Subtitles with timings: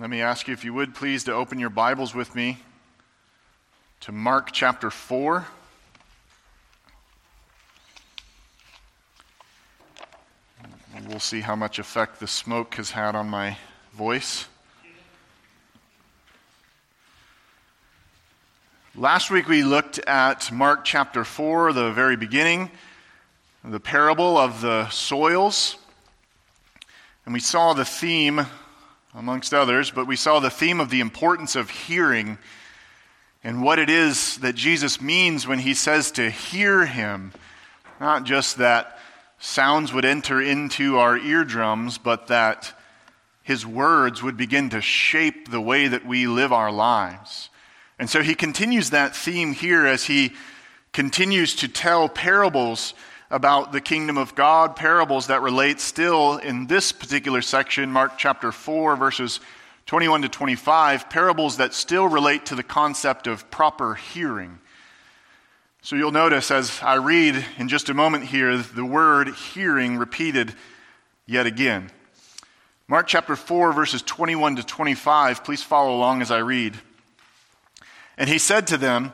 [0.00, 2.58] Let me ask you, if you would please, to open your Bibles with me
[3.98, 5.44] to Mark chapter 4.
[11.08, 13.56] We'll see how much effect the smoke has had on my
[13.92, 14.46] voice.
[18.94, 22.70] Last week we looked at Mark chapter 4, the very beginning,
[23.64, 25.76] the parable of the soils.
[27.24, 28.46] And we saw the theme,
[29.14, 32.38] amongst others, but we saw the theme of the importance of hearing
[33.44, 37.32] and what it is that Jesus means when he says to hear him.
[38.00, 38.98] Not just that
[39.38, 42.72] sounds would enter into our eardrums, but that
[43.42, 47.48] his words would begin to shape the way that we live our lives.
[47.98, 50.32] And so he continues that theme here as he
[50.92, 52.94] continues to tell parables
[53.30, 58.52] about the kingdom of God, parables that relate still in this particular section, Mark chapter
[58.52, 59.40] 4, verses
[59.86, 64.58] 21 to 25, parables that still relate to the concept of proper hearing.
[65.82, 70.54] So you'll notice as I read in just a moment here the word hearing repeated
[71.26, 71.90] yet again.
[72.88, 75.44] Mark chapter 4, verses 21 to 25.
[75.44, 76.78] Please follow along as I read.
[78.16, 79.12] And he said to them,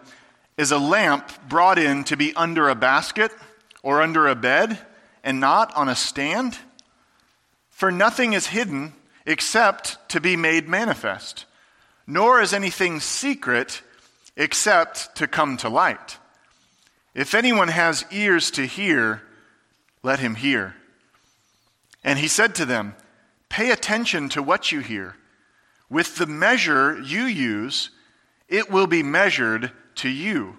[0.56, 3.32] Is a lamp brought in to be under a basket
[3.84, 4.78] or under a bed
[5.22, 6.58] and not on a stand?
[7.70, 8.94] For nothing is hidden
[9.26, 11.44] except to be made manifest,
[12.06, 13.82] nor is anything secret
[14.36, 16.18] except to come to light.
[17.14, 19.22] If anyone has ears to hear,
[20.02, 20.74] let him hear.
[22.02, 22.94] And he said to them,
[23.48, 25.16] Pay attention to what you hear.
[25.88, 27.90] With the measure you use,
[28.48, 30.56] it will be measured to you,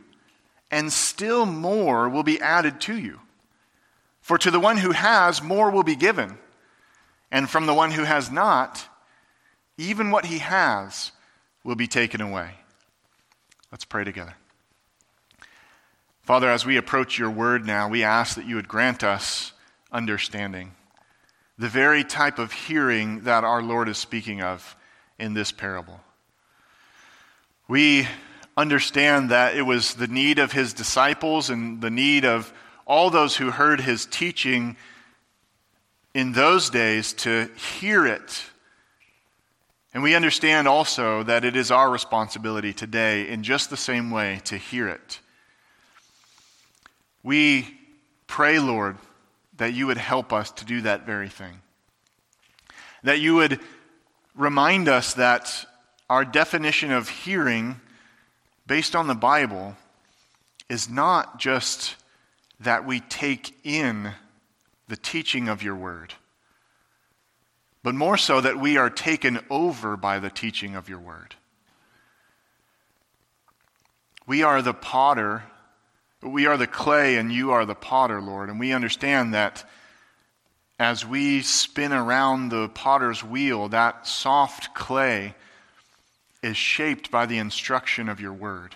[0.76, 3.22] and still more will be added to you.
[4.20, 6.38] For to the one who has, more will be given,
[7.32, 8.86] and from the one who has not,
[9.78, 11.14] even what he has
[11.64, 12.56] will be taken away.
[13.72, 14.36] Let's pray together.
[16.24, 19.54] Father, as we approach your word now, we ask that you would grant us
[19.94, 20.74] understanding,
[21.58, 24.76] the very type of hearing that our Lord is speaking of
[25.18, 26.02] in this parable.
[27.66, 28.10] We
[28.58, 32.54] understand that it was the need of his disciples and the need of
[32.86, 34.78] all those who heard his teaching
[36.14, 37.50] in those days to
[37.80, 38.44] hear it.
[39.94, 44.42] And we understand also that it is our responsibility today, in just the same way,
[44.46, 45.20] to hear it.
[47.24, 47.78] We
[48.28, 48.98] pray, Lord,
[49.58, 51.62] that you would help us to do that very thing.
[53.04, 53.60] That you would
[54.36, 55.66] remind us that
[56.10, 57.80] our definition of hearing,
[58.68, 59.76] based on the Bible,
[60.70, 61.96] is not just
[62.60, 64.12] that we take in
[64.88, 66.14] the teaching of your word,
[67.84, 71.36] but more so that we are taken over by the teaching of your word.
[74.28, 75.44] We are the potter,
[76.24, 78.50] we are the clay, and you are the potter, Lord.
[78.50, 79.64] And we understand that
[80.80, 85.36] as we spin around the potter's wheel, that soft clay
[86.42, 88.76] is shaped by the instruction of your word.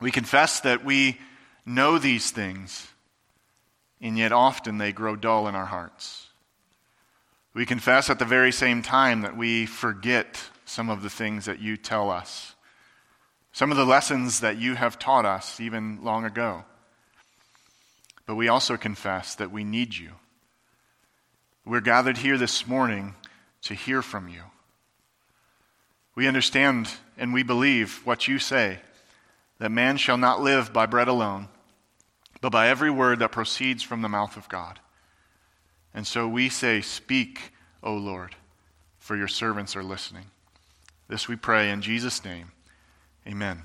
[0.00, 1.18] We confess that we
[1.66, 2.88] know these things,
[4.00, 6.28] and yet often they grow dull in our hearts.
[7.54, 11.60] We confess at the very same time that we forget some of the things that
[11.60, 12.54] you tell us,
[13.52, 16.64] some of the lessons that you have taught us even long ago.
[18.26, 20.10] But we also confess that we need you.
[21.64, 23.14] We're gathered here this morning
[23.62, 24.42] to hear from you.
[26.18, 28.80] We understand and we believe what you say
[29.60, 31.46] that man shall not live by bread alone,
[32.40, 34.80] but by every word that proceeds from the mouth of God.
[35.94, 37.52] And so we say, Speak,
[37.84, 38.34] O Lord,
[38.98, 40.24] for your servants are listening.
[41.06, 42.50] This we pray in Jesus' name.
[43.24, 43.64] Amen.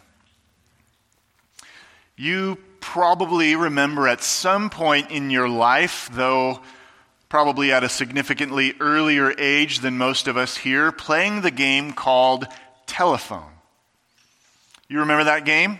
[2.15, 6.61] You probably remember at some point in your life, though
[7.33, 12.45] probably at a significantly earlier age than most of us here, playing the game called
[12.85, 13.51] telephone.
[14.87, 15.79] You remember that game?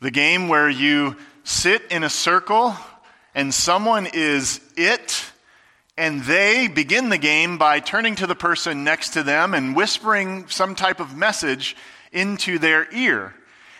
[0.00, 1.14] The game where you
[1.44, 2.74] sit in a circle
[3.32, 5.24] and someone is it,
[5.96, 10.48] and they begin the game by turning to the person next to them and whispering
[10.48, 11.76] some type of message
[12.10, 13.32] into their ear.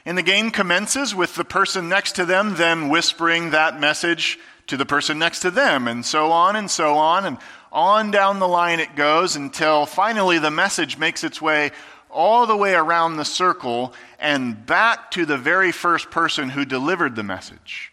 [0.05, 4.77] And the game commences with the person next to them then whispering that message to
[4.77, 7.39] the person next to them, and so on and so on, and
[7.73, 11.71] on down the line it goes until finally the message makes its way
[12.11, 17.17] all the way around the circle and back to the very first person who delivered
[17.17, 17.93] the message.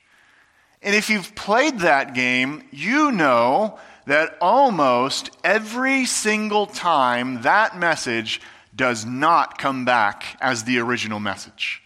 [0.82, 8.42] And if you've played that game, you know that almost every single time that message
[8.76, 11.82] does not come back as the original message.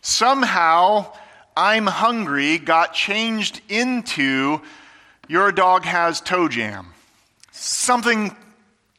[0.00, 1.12] Somehow,
[1.56, 4.60] I'm hungry got changed into
[5.28, 6.88] your dog has toe jam.
[7.50, 8.36] Something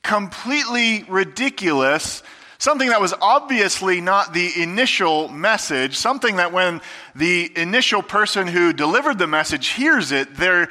[0.02, 2.24] completely ridiculous,
[2.58, 6.82] something that was obviously not the initial message, something that when
[7.16, 10.70] the initial person who delivered the message hears it, they're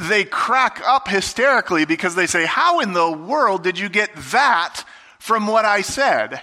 [0.00, 4.84] they crack up hysterically because they say, How in the world did you get that
[5.18, 6.42] from what I said?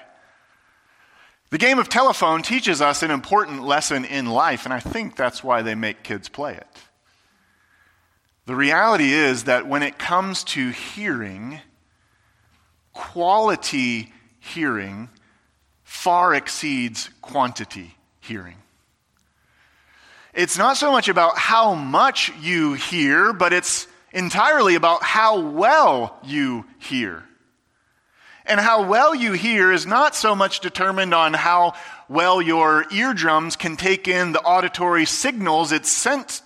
[1.49, 5.43] The game of telephone teaches us an important lesson in life, and I think that's
[5.43, 6.67] why they make kids play it.
[8.45, 11.59] The reality is that when it comes to hearing,
[12.93, 15.09] quality hearing
[15.83, 18.57] far exceeds quantity hearing.
[20.33, 26.17] It's not so much about how much you hear, but it's entirely about how well
[26.23, 27.23] you hear.
[28.49, 31.75] And how well you hear is not so much determined on how
[32.09, 36.41] well your eardrums can take in the auditory signals it's sent,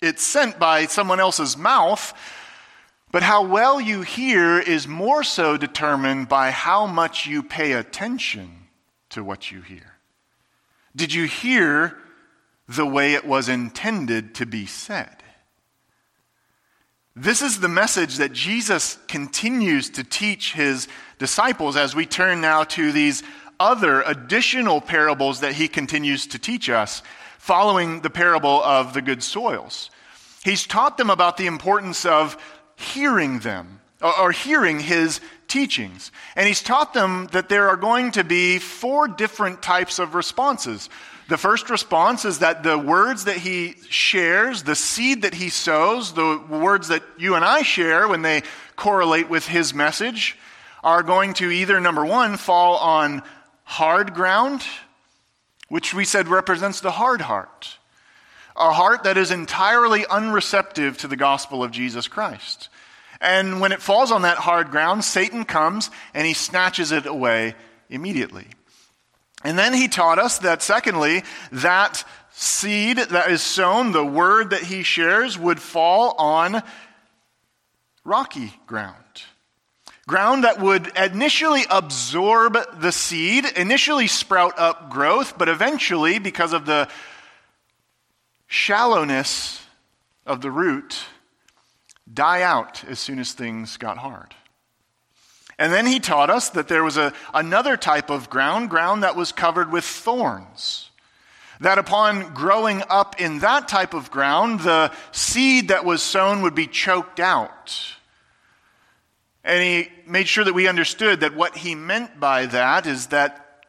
[0.00, 2.14] it's sent by someone else's mouth,
[3.10, 8.68] but how well you hear is more so determined by how much you pay attention
[9.10, 9.98] to what you hear.
[10.96, 11.98] Did you hear
[12.66, 15.21] the way it was intended to be said?
[17.14, 20.88] This is the message that Jesus continues to teach his
[21.18, 23.22] disciples as we turn now to these
[23.60, 27.02] other additional parables that he continues to teach us,
[27.36, 29.90] following the parable of the good soils.
[30.42, 32.38] He's taught them about the importance of
[32.76, 36.12] hearing them or hearing his teachings.
[36.34, 40.88] And he's taught them that there are going to be four different types of responses.
[41.32, 46.12] The first response is that the words that he shares, the seed that he sows,
[46.12, 48.42] the words that you and I share when they
[48.76, 50.36] correlate with his message,
[50.84, 53.22] are going to either, number one, fall on
[53.64, 54.62] hard ground,
[55.70, 57.78] which we said represents the hard heart,
[58.54, 62.68] a heart that is entirely unreceptive to the gospel of Jesus Christ.
[63.22, 67.54] And when it falls on that hard ground, Satan comes and he snatches it away
[67.88, 68.48] immediately.
[69.44, 74.62] And then he taught us that, secondly, that seed that is sown, the word that
[74.62, 76.62] he shares, would fall on
[78.04, 78.96] rocky ground.
[80.06, 86.66] Ground that would initially absorb the seed, initially sprout up growth, but eventually, because of
[86.66, 86.88] the
[88.48, 89.64] shallowness
[90.26, 91.04] of the root,
[92.12, 94.34] die out as soon as things got hard.
[95.62, 99.14] And then he taught us that there was a, another type of ground, ground that
[99.14, 100.90] was covered with thorns.
[101.60, 106.56] That upon growing up in that type of ground, the seed that was sown would
[106.56, 107.78] be choked out.
[109.44, 113.64] And he made sure that we understood that what he meant by that is that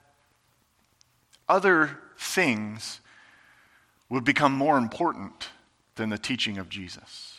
[1.47, 3.01] other things
[4.09, 5.49] would become more important
[5.93, 7.37] than the teaching of Jesus.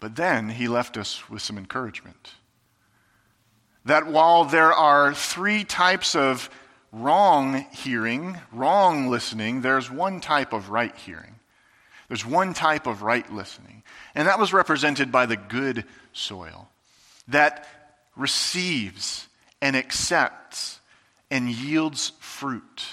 [0.00, 2.34] But then he left us with some encouragement.
[3.84, 6.50] That while there are three types of
[6.92, 11.36] wrong hearing, wrong listening, there's one type of right hearing.
[12.08, 13.84] There's one type of right listening.
[14.14, 16.68] And that was represented by the good soil
[17.28, 17.66] that
[18.16, 19.28] receives
[19.62, 20.80] and accepts
[21.30, 22.84] and yields fruit.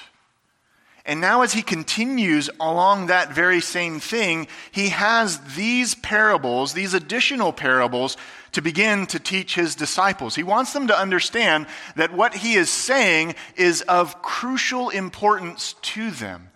[1.07, 6.93] And now, as he continues along that very same thing, he has these parables, these
[6.93, 8.17] additional parables,
[8.51, 10.35] to begin to teach his disciples.
[10.35, 16.11] He wants them to understand that what he is saying is of crucial importance to
[16.11, 16.49] them,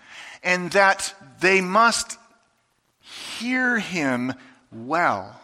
[0.44, 2.18] and that they must
[3.00, 4.34] hear him
[4.70, 5.40] well.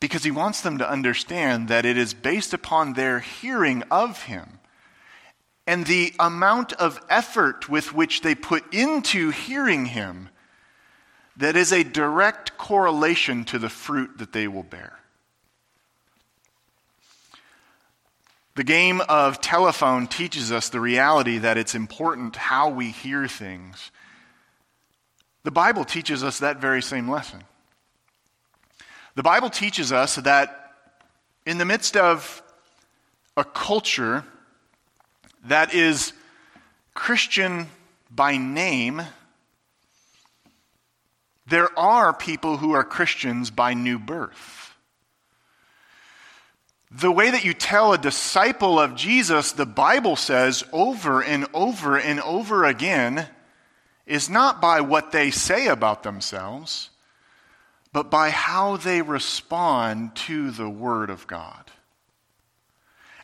[0.00, 4.55] Because he wants them to understand that it is based upon their hearing of him
[5.66, 10.28] and the amount of effort with which they put into hearing him
[11.36, 14.98] that is a direct correlation to the fruit that they will bear.
[18.54, 23.90] The game of telephone teaches us the reality that it's important how we hear things.
[25.42, 27.42] The Bible teaches us that very same lesson.
[29.14, 30.72] The Bible teaches us that
[31.44, 32.42] in the midst of
[33.36, 34.24] a culture
[35.48, 36.12] that is
[36.94, 37.68] Christian
[38.10, 39.02] by name,
[41.46, 44.74] there are people who are Christians by new birth.
[46.90, 51.98] The way that you tell a disciple of Jesus, the Bible says over and over
[51.98, 53.26] and over again,
[54.06, 56.90] is not by what they say about themselves,
[57.92, 61.70] but by how they respond to the Word of God.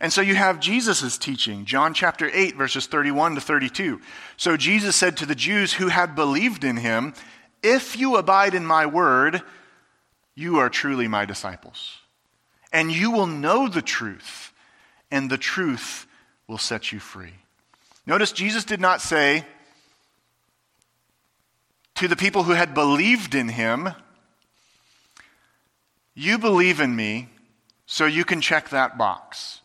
[0.02, 4.00] And so you have Jesus' teaching, John chapter 8, verses 31 to 32.
[4.36, 7.14] So Jesus said to the Jews who had believed in him,
[7.62, 9.42] If you abide in my word,
[10.34, 11.98] you are truly my disciples.
[12.72, 14.52] And you will know the truth,
[15.12, 16.08] and the truth
[16.48, 17.34] will set you free.
[18.04, 19.46] Notice Jesus did not say
[21.94, 23.90] to the people who had believed in him,
[26.12, 27.28] You believe in me,
[27.86, 29.61] so you can check that box.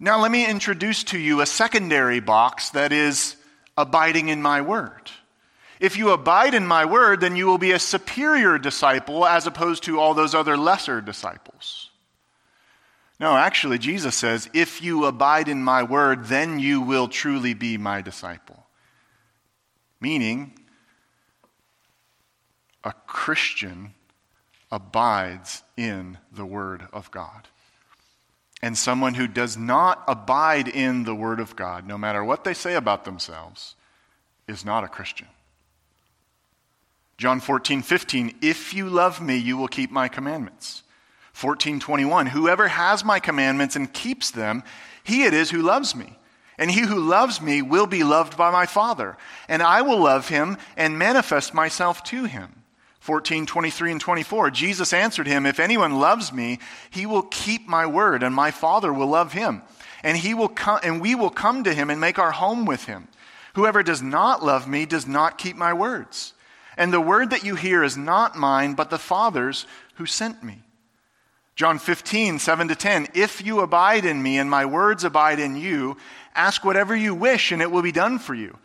[0.00, 3.36] Now, let me introduce to you a secondary box that is
[3.76, 5.10] abiding in my word.
[5.80, 9.84] If you abide in my word, then you will be a superior disciple as opposed
[9.84, 11.90] to all those other lesser disciples.
[13.20, 17.78] No, actually, Jesus says, if you abide in my word, then you will truly be
[17.78, 18.66] my disciple.
[20.00, 20.58] Meaning,
[22.82, 23.94] a Christian
[24.70, 27.48] abides in the word of God.
[28.64, 32.54] And someone who does not abide in the Word of God, no matter what they
[32.54, 33.74] say about themselves,
[34.48, 35.26] is not a Christian.
[37.18, 40.82] John 14, 15, if you love me, you will keep my commandments.
[41.34, 44.62] 14, 21, whoever has my commandments and keeps them,
[45.02, 46.18] he it is who loves me.
[46.56, 50.28] And he who loves me will be loved by my Father, and I will love
[50.30, 52.63] him and manifest myself to him.
[53.04, 54.50] 14, 23, and 24.
[54.50, 56.58] Jesus answered him, If anyone loves me,
[56.88, 59.60] he will keep my word, and my Father will love him.
[60.02, 62.86] And, he will come, and we will come to him and make our home with
[62.86, 63.08] him.
[63.56, 66.32] Whoever does not love me does not keep my words.
[66.78, 70.62] And the word that you hear is not mine, but the Father's who sent me.
[71.56, 73.08] John 15, 7 to 10.
[73.12, 75.98] If you abide in me and my words abide in you,
[76.34, 78.56] ask whatever you wish and it will be done for you.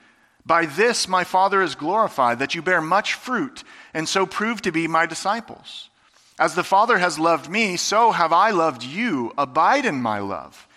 [0.46, 4.72] By this my Father is glorified, that you bear much fruit, and so prove to
[4.72, 5.90] be my disciples.
[6.38, 9.34] As the Father has loved me, so have I loved you.
[9.38, 10.68] Abide in my love.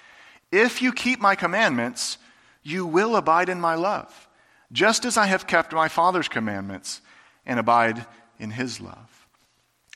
[0.50, 2.19] If you keep my commandments,
[2.62, 4.28] you will abide in my love,
[4.73, 7.00] just as I have kept my Father's commandments
[7.47, 8.07] and abide
[8.38, 9.26] in his love.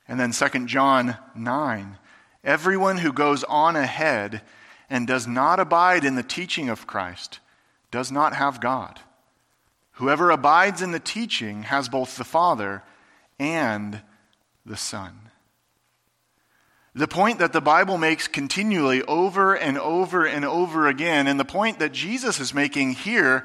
[0.09, 1.99] And then 2 John 9
[2.45, 4.41] Everyone who goes on ahead
[4.89, 7.41] and does not abide in the teaching of Christ
[7.91, 9.01] does not have God.
[9.93, 12.85] Whoever abides in the teaching has both the Father
[13.39, 14.03] and
[14.65, 15.31] the Son.
[16.95, 21.45] The point that the Bible makes continually over and over and over again, and the
[21.45, 23.45] point that Jesus is making here,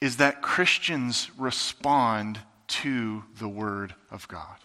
[0.00, 4.56] is that Christians respond to the Word of God.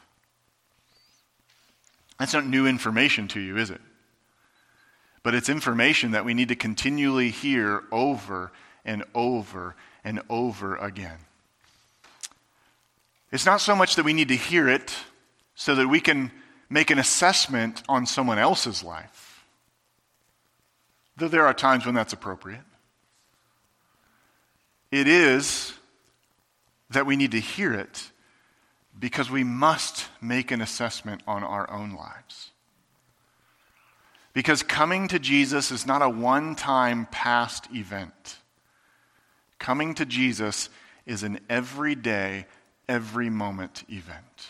[2.18, 3.82] That's not new information to you, is it?
[5.24, 8.54] But it's information that we need to continually hear over
[8.86, 11.18] and over and over again.
[13.32, 14.96] It's not so much that we need to hear it
[15.56, 16.32] so that we can
[16.70, 19.46] make an assessment on someone else's life,
[21.18, 22.64] though there are times when that's appropriate.
[24.92, 25.74] It is
[26.90, 28.12] that we need to hear it
[28.98, 32.52] because we must make an assessment on our own lives.
[34.34, 38.38] Because coming to Jesus is not a one time past event.
[39.60, 40.70] Coming to Jesus
[41.06, 42.46] is an everyday,
[42.88, 44.50] every moment event.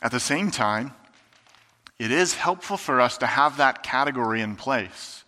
[0.00, 0.92] At the same time,
[1.98, 5.24] it is helpful for us to have that category in place.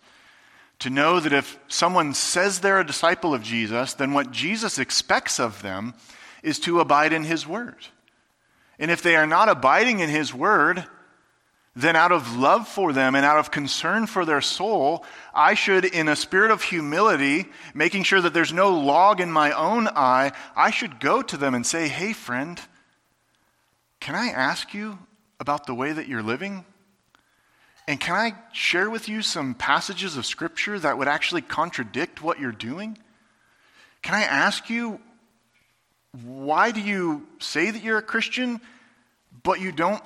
[0.79, 5.39] To know that if someone says they're a disciple of Jesus, then what Jesus expects
[5.39, 5.93] of them
[6.41, 7.87] is to abide in his word.
[8.79, 10.85] And if they are not abiding in his word,
[11.75, 15.85] then out of love for them and out of concern for their soul, I should,
[15.85, 20.33] in a spirit of humility, making sure that there's no log in my own eye,
[20.55, 22.59] I should go to them and say, Hey, friend,
[24.01, 24.99] can I ask you
[25.39, 26.65] about the way that you're living?
[27.87, 32.39] And can I share with you some passages of Scripture that would actually contradict what
[32.39, 32.97] you're doing?
[34.01, 34.99] Can I ask you,
[36.23, 38.59] why do you say that you're a Christian,
[39.43, 40.03] but you don't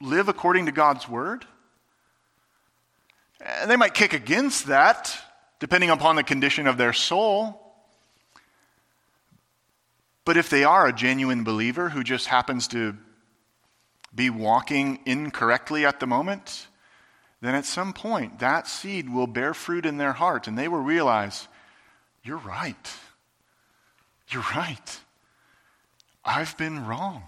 [0.00, 1.44] live according to God's word.
[3.40, 5.16] And they might kick against that,
[5.58, 7.62] depending upon the condition of their soul.
[10.24, 12.96] But if they are a genuine believer who just happens to
[14.14, 16.66] be walking incorrectly at the moment,
[17.40, 20.80] then at some point that seed will bear fruit in their heart and they will
[20.80, 21.46] realize,
[22.24, 22.90] you're right.
[24.28, 25.00] You're right.
[26.24, 27.22] I've been wrong.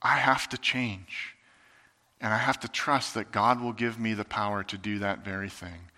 [0.00, 1.31] I have to change.
[2.22, 5.24] And I have to trust that God will give me the power to do that
[5.24, 5.90] very thing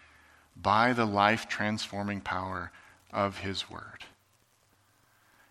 [0.56, 2.72] by the life transforming power
[3.12, 4.04] of his word.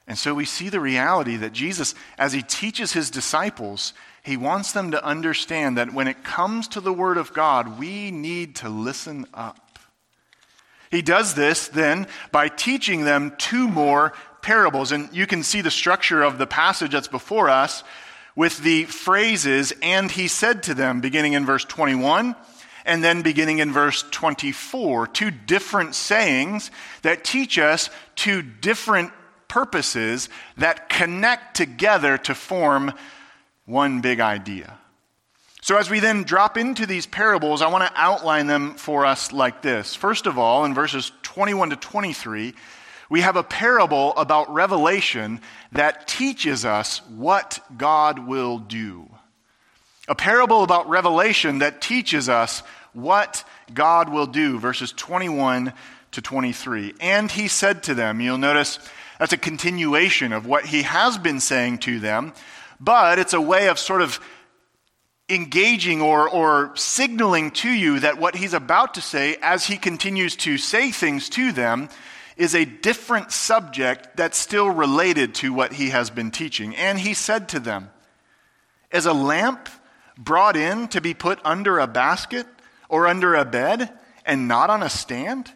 [0.07, 4.73] And so we see the reality that Jesus, as he teaches his disciples, he wants
[4.73, 8.69] them to understand that when it comes to the word of God, we need to
[8.69, 9.79] listen up.
[10.89, 14.91] He does this then by teaching them two more parables.
[14.91, 17.83] And you can see the structure of the passage that's before us
[18.35, 22.35] with the phrases, and he said to them, beginning in verse 21
[22.85, 25.07] and then beginning in verse 24.
[25.07, 26.71] Two different sayings
[27.01, 29.11] that teach us two different
[29.47, 32.91] purposes that connect together to form
[33.65, 34.77] one big idea.
[35.61, 39.31] So, as we then drop into these parables, I want to outline them for us
[39.31, 39.95] like this.
[39.95, 42.53] First of all, in verses 21 to 23,
[43.13, 45.39] we have a parable about revelation
[45.71, 49.07] that teaches us what God will do.
[50.07, 55.73] A parable about revelation that teaches us what God will do, verses 21
[56.13, 56.95] to 23.
[56.99, 58.79] And he said to them, you'll notice
[59.19, 62.33] that's a continuation of what he has been saying to them,
[62.79, 64.19] but it's a way of sort of
[65.29, 70.35] engaging or, or signaling to you that what he's about to say, as he continues
[70.37, 71.89] to say things to them,
[72.37, 76.75] is a different subject that's still related to what he has been teaching.
[76.75, 77.91] And he said to them,
[78.91, 79.69] Is a lamp
[80.17, 82.47] brought in to be put under a basket
[82.89, 83.91] or under a bed
[84.25, 85.51] and not on a stand?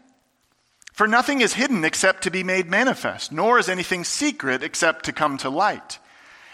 [0.94, 5.14] For nothing is hidden except to be made manifest, nor is anything secret except to
[5.14, 6.00] come to light.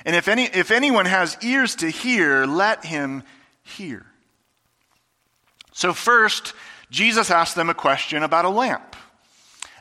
[0.05, 3.23] And if, any, if anyone has ears to hear, let him
[3.63, 4.05] hear.
[5.71, 6.53] So, first,
[6.91, 8.95] Jesus asked them a question about a lamp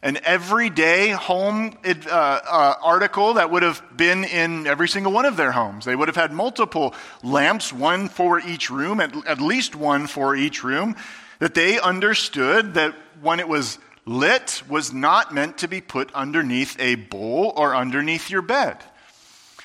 [0.02, 5.36] an everyday home uh, uh, article that would have been in every single one of
[5.36, 5.84] their homes.
[5.84, 10.34] They would have had multiple lamps, one for each room, at, at least one for
[10.34, 10.96] each room,
[11.38, 16.76] that they understood that when it was lit was not meant to be put underneath
[16.80, 18.78] a bowl or underneath your bed.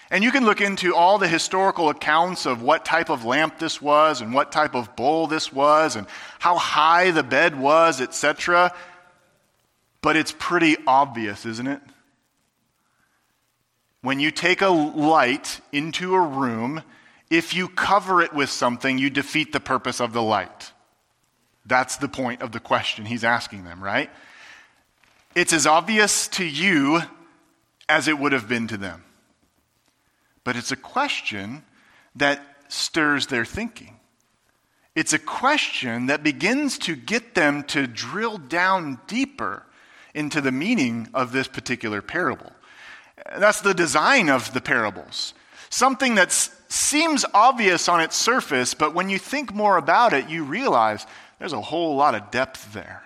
[0.09, 3.81] And you can look into all the historical accounts of what type of lamp this
[3.81, 6.07] was and what type of bowl this was and
[6.39, 8.73] how high the bed was, etc.
[10.07, 11.81] But it's pretty obvious, isn't it?
[14.01, 16.81] When you take a light into a room,
[17.29, 20.71] if you cover it with something, you defeat the purpose of the light.
[21.65, 24.09] That's the point of the question he's asking them, right?
[25.35, 27.01] It's as obvious to you
[27.89, 29.03] as it would have been to them.
[30.45, 31.65] But it's a question
[32.15, 33.99] that stirs their thinking.
[34.95, 39.63] It's a question that begins to get them to drill down deeper
[40.13, 42.51] into the meaning of this particular parable.
[43.37, 45.33] That's the design of the parables.
[45.69, 46.31] Something that
[46.69, 51.05] seems obvious on its surface, but when you think more about it, you realize
[51.39, 53.03] there's a whole lot of depth there.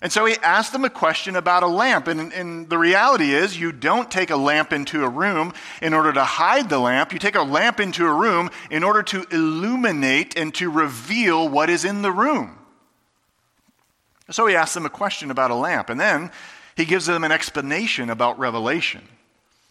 [0.00, 2.06] And so he asked them a question about a lamp.
[2.06, 6.12] And, and, the reality is, you don't take a lamp into a room in order
[6.12, 7.12] to hide the lamp.
[7.12, 11.68] You take a lamp into a room in order to illuminate and to reveal what
[11.68, 12.57] is in the room.
[14.30, 16.30] So he asks them a question about a lamp, and then
[16.76, 19.02] he gives them an explanation about Revelation.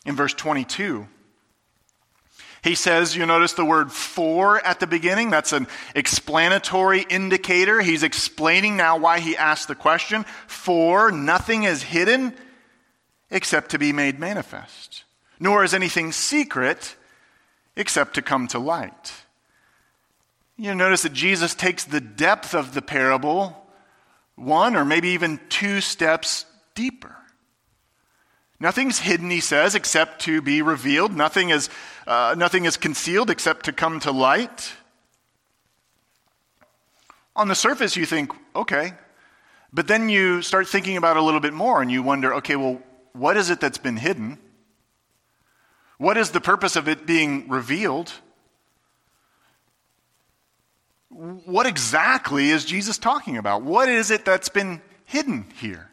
[0.05, 1.07] In verse 22,
[2.63, 5.29] he says, you notice the word for at the beginning?
[5.29, 7.81] That's an explanatory indicator.
[7.81, 10.25] He's explaining now why he asked the question.
[10.47, 12.33] For nothing is hidden
[13.29, 15.03] except to be made manifest,
[15.39, 16.95] nor is anything secret
[17.75, 19.13] except to come to light.
[20.57, 23.66] You notice that Jesus takes the depth of the parable
[24.37, 26.45] one or maybe even two steps
[26.75, 27.15] deeper.
[28.59, 31.15] Nothing's hidden, he says, except to be revealed.
[31.15, 31.69] Nothing is,
[32.07, 34.73] uh, nothing is concealed except to come to light.
[37.35, 38.93] On the surface, you think, okay.
[39.71, 42.55] But then you start thinking about it a little bit more and you wonder, okay,
[42.55, 42.81] well,
[43.13, 44.39] what is it that's been hidden?
[45.97, 48.13] What is the purpose of it being revealed?
[51.17, 53.63] What exactly is Jesus talking about?
[53.63, 55.89] What is it that's been hidden here?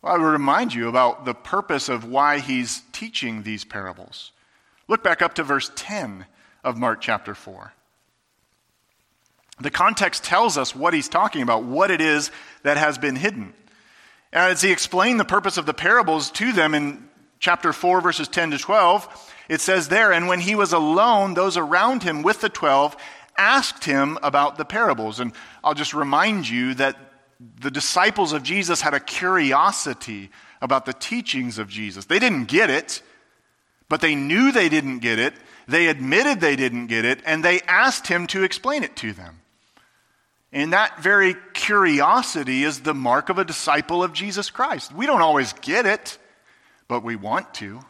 [0.00, 4.32] Well, I would remind you about the purpose of why he's teaching these parables.
[4.88, 6.26] Look back up to verse 10
[6.64, 7.72] of Mark chapter 4.
[9.60, 12.32] The context tells us what he's talking about, what it is
[12.64, 13.54] that has been hidden.
[14.32, 18.26] And as he explained the purpose of the parables to them in chapter 4, verses
[18.26, 22.40] 10 to 12, it says there, And when he was alone, those around him with
[22.40, 22.96] the twelve
[23.36, 25.20] asked him about the parables.
[25.20, 26.96] And I'll just remind you that
[27.60, 32.04] the disciples of Jesus had a curiosity about the teachings of Jesus.
[32.04, 33.02] They didn't get it,
[33.88, 35.34] but they knew they didn't get it.
[35.66, 39.40] They admitted they didn't get it, and they asked him to explain it to them.
[40.52, 44.94] And that very curiosity is the mark of a disciple of Jesus Christ.
[44.94, 46.18] We don't always get it,
[46.88, 47.80] but we want to.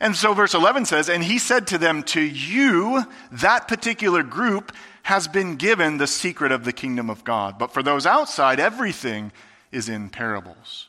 [0.00, 4.72] And so verse 11 says, And he said to them, To you, that particular group,
[5.02, 7.58] has been given the secret of the kingdom of God.
[7.58, 9.32] But for those outside, everything
[9.72, 10.88] is in parables.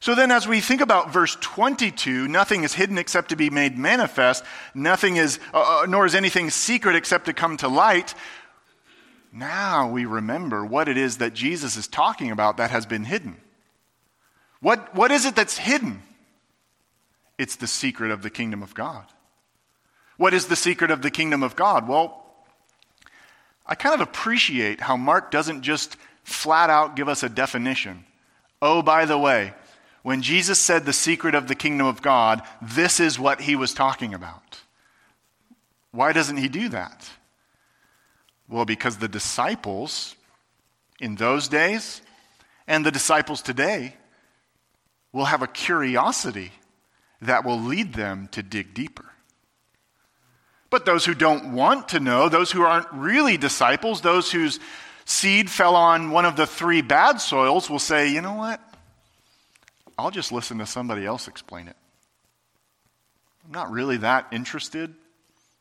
[0.00, 3.78] So then, as we think about verse 22, nothing is hidden except to be made
[3.78, 4.42] manifest,
[4.74, 8.14] nothing is, uh, uh, nor is anything secret except to come to light.
[9.32, 13.36] Now we remember what it is that Jesus is talking about that has been hidden.
[14.60, 16.02] What, what is it that's hidden?
[17.40, 19.06] It's the secret of the kingdom of God.
[20.18, 21.88] What is the secret of the kingdom of God?
[21.88, 22.22] Well,
[23.64, 28.04] I kind of appreciate how Mark doesn't just flat out give us a definition.
[28.60, 29.54] Oh, by the way,
[30.02, 33.72] when Jesus said the secret of the kingdom of God, this is what he was
[33.72, 34.60] talking about.
[35.92, 37.08] Why doesn't he do that?
[38.50, 40.14] Well, because the disciples
[41.00, 42.02] in those days
[42.66, 43.94] and the disciples today
[45.10, 46.52] will have a curiosity
[47.22, 49.04] that will lead them to dig deeper.
[50.70, 54.60] But those who don't want to know, those who aren't really disciples, those whose
[55.04, 58.60] seed fell on one of the three bad soils, will say, you know what?
[59.98, 61.76] I'll just listen to somebody else explain it.
[63.44, 64.94] I'm not really that interested.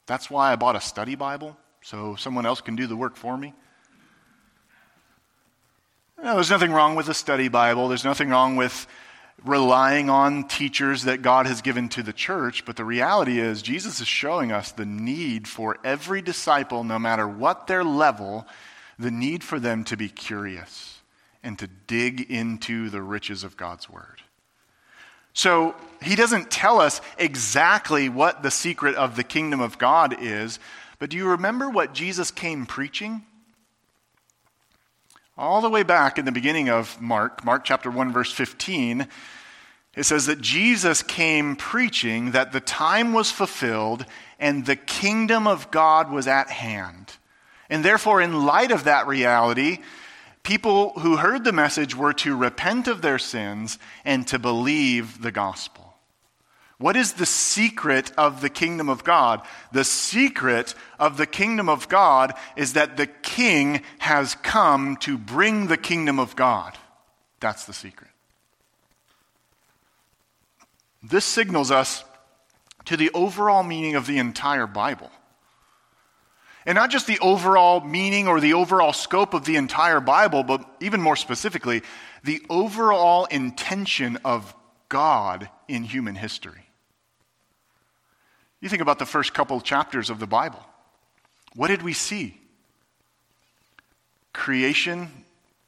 [0.06, 3.36] That's why I bought a study Bible, so someone else can do the work for
[3.36, 3.54] me.
[6.22, 7.88] No, there's nothing wrong with a study Bible.
[7.88, 8.88] There's nothing wrong with
[9.46, 14.00] relying on teachers that God has given to the church, but the reality is, Jesus
[14.00, 18.46] is showing us the need for every disciple, no matter what their level,
[18.98, 21.02] the need for them to be curious
[21.44, 24.22] and to dig into the riches of God's Word.
[25.34, 30.60] So he doesn't tell us exactly what the secret of the kingdom of God is,
[30.98, 33.24] but do you remember what Jesus came preaching?
[35.40, 39.08] All the way back in the beginning of Mark, Mark chapter 1, verse 15,
[39.96, 44.06] it says that Jesus came preaching that the time was fulfilled
[44.38, 47.14] and the kingdom of God was at hand.
[47.70, 49.80] And therefore, in light of that reality,
[50.44, 55.32] people who heard the message were to repent of their sins and to believe the
[55.32, 55.79] gospel.
[56.80, 59.42] What is the secret of the kingdom of God?
[59.74, 65.68] The secret of the kingdom of God is that the king has come to bring
[65.68, 66.78] the kingdom of God.
[67.42, 68.10] That's the secret.
[71.04, 72.06] This signals us
[72.86, 75.12] to the overall meaning of the entire Bible.
[76.66, 80.66] And not just the overall meaning or the overall scope of the entire Bible, but
[80.80, 81.82] even more specifically,
[82.24, 84.56] the overall intention of
[84.88, 86.69] God in human history.
[88.62, 90.64] You think about the first couple chapters of the Bible.
[91.56, 92.40] What did we see?
[94.34, 95.10] Creation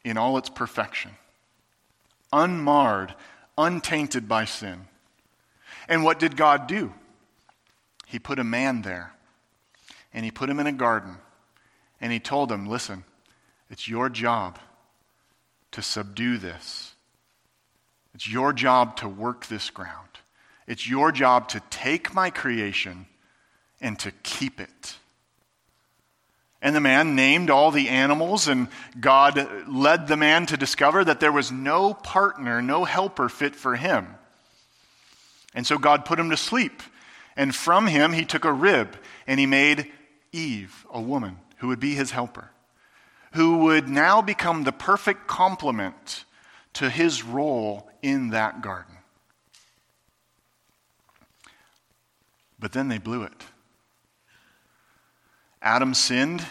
[0.03, 1.11] in all its perfection,
[2.33, 3.13] unmarred,
[3.57, 4.87] untainted by sin.
[5.87, 6.93] And what did God do?
[8.05, 9.13] He put a man there,
[10.13, 11.17] and he put him in a garden,
[11.99, 13.03] and he told him, Listen,
[13.69, 14.59] it's your job
[15.71, 16.93] to subdue this.
[18.13, 20.10] It's your job to work this ground.
[20.71, 23.05] It's your job to take my creation
[23.81, 24.95] and to keep it.
[26.61, 31.19] And the man named all the animals, and God led the man to discover that
[31.19, 34.15] there was no partner, no helper fit for him.
[35.53, 36.81] And so God put him to sleep.
[37.35, 38.95] And from him he took a rib,
[39.27, 39.91] and he made
[40.31, 42.49] Eve, a woman, who would be his helper,
[43.33, 46.23] who would now become the perfect complement
[46.75, 48.90] to his role in that garden.
[52.61, 53.43] But then they blew it.
[55.61, 56.45] Adam sinned.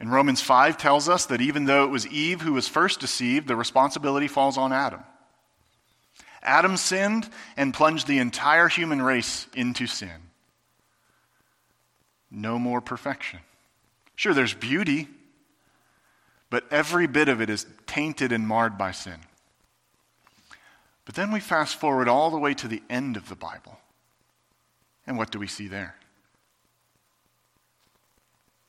[0.00, 3.46] And Romans 5 tells us that even though it was Eve who was first deceived,
[3.46, 5.04] the responsibility falls on Adam.
[6.42, 10.30] Adam sinned and plunged the entire human race into sin.
[12.32, 13.38] No more perfection.
[14.16, 15.06] Sure, there's beauty,
[16.50, 19.20] but every bit of it is tainted and marred by sin.
[21.04, 23.78] But then we fast forward all the way to the end of the Bible.
[25.06, 25.96] And what do we see there?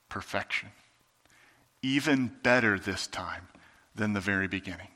[0.09, 0.69] Perfection.
[1.81, 3.47] Even better this time
[3.95, 4.87] than the very beginning.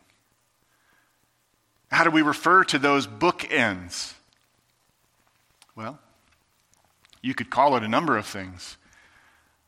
[1.91, 4.13] How do we refer to those bookends?
[5.75, 5.99] Well,
[7.21, 8.77] you could call it a number of things,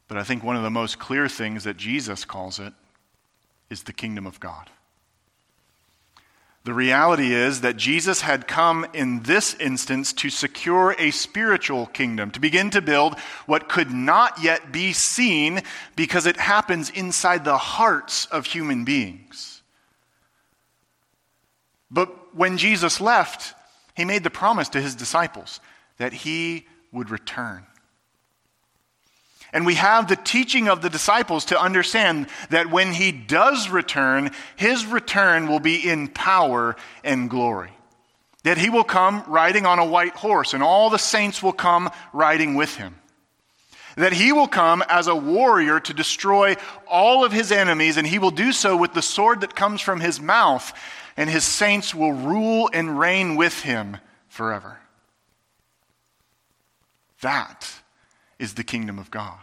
[0.08, 2.74] but I think one of the most clear things that Jesus calls it
[3.70, 4.70] is the kingdom of God.
[6.70, 12.30] The reality is that Jesus had come in this instance to secure a spiritual kingdom,
[12.30, 15.64] to begin to build what could not yet be seen
[15.96, 19.64] because it happens inside the hearts of human beings.
[21.90, 23.56] But when Jesus left,
[23.96, 25.62] he made the promise to his disciples
[25.98, 27.66] that he would return.
[29.52, 34.32] And we have the teaching of the disciples to understand that when he does return,
[34.56, 37.72] his return will be in power and glory.
[38.44, 41.90] That he will come riding on a white horse, and all the saints will come
[42.14, 42.96] riding with him.
[43.96, 46.56] That he will come as a warrior to destroy
[46.88, 50.00] all of his enemies, and he will do so with the sword that comes from
[50.00, 50.72] his mouth,
[51.18, 53.98] and his saints will rule and reign with him
[54.30, 54.78] forever.
[57.22, 57.79] That
[58.40, 59.38] is the kingdom of God.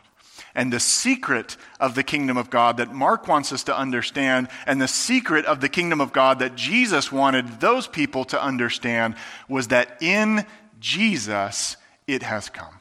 [0.54, 4.80] And the secret of the kingdom of God that Mark wants us to understand, and
[4.80, 9.16] the secret of the kingdom of God that Jesus wanted those people to understand,
[9.48, 10.46] was that in
[10.80, 12.72] Jesus it has come.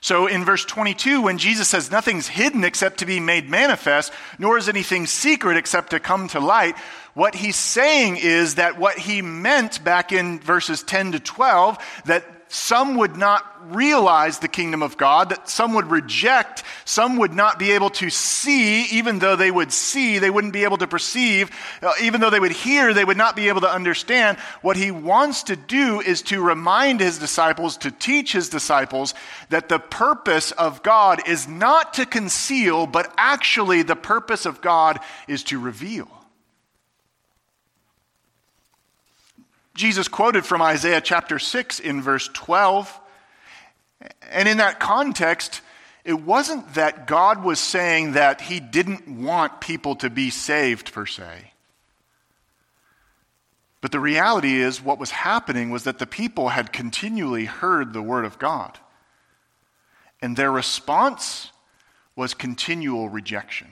[0.00, 4.58] So in verse 22, when Jesus says nothing's hidden except to be made manifest, nor
[4.58, 6.76] is anything secret except to come to light,
[7.14, 12.33] what he's saying is that what he meant back in verses 10 to 12, that
[12.54, 17.58] some would not realize the kingdom of God, that some would reject, some would not
[17.58, 21.50] be able to see, even though they would see, they wouldn't be able to perceive,
[21.82, 24.38] uh, even though they would hear, they would not be able to understand.
[24.62, 29.14] What he wants to do is to remind his disciples, to teach his disciples,
[29.48, 35.00] that the purpose of God is not to conceal, but actually the purpose of God
[35.26, 36.08] is to reveal.
[39.74, 43.00] Jesus quoted from Isaiah chapter 6 in verse 12.
[44.30, 45.62] And in that context,
[46.04, 51.06] it wasn't that God was saying that he didn't want people to be saved per
[51.06, 51.50] se.
[53.80, 58.02] But the reality is, what was happening was that the people had continually heard the
[58.02, 58.78] word of God.
[60.22, 61.50] And their response
[62.16, 63.68] was continual rejection.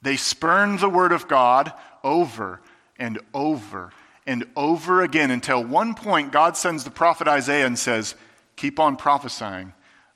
[0.00, 2.60] They spurned the word of God over
[2.98, 3.92] and over
[4.26, 8.14] and over again until one point God sends the prophet Isaiah and says,
[8.56, 9.72] Keep on prophesying,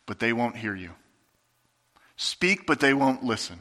[0.07, 0.91] but they won't hear you.
[2.17, 3.61] Speak, but they won't listen.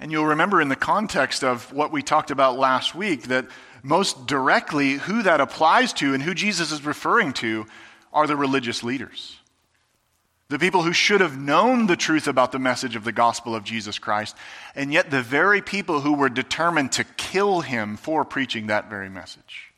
[0.00, 3.46] And you'll remember in the context of what we talked about last week that
[3.82, 7.66] most directly who that applies to and who Jesus is referring to
[8.12, 9.38] are the religious leaders
[10.52, 13.64] the people who should have known the truth about the message of the gospel of
[13.64, 14.36] Jesus Christ,
[14.74, 19.08] and yet the very people who were determined to kill him for preaching that very
[19.08, 19.71] message.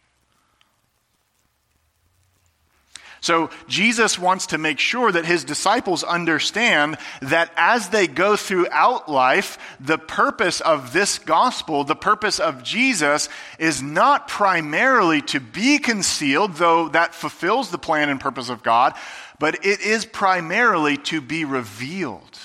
[3.24, 9.10] So, Jesus wants to make sure that his disciples understand that as they go throughout
[9.10, 15.78] life, the purpose of this gospel, the purpose of Jesus, is not primarily to be
[15.78, 18.92] concealed, though that fulfills the plan and purpose of God,
[19.38, 22.38] but it is primarily to be revealed.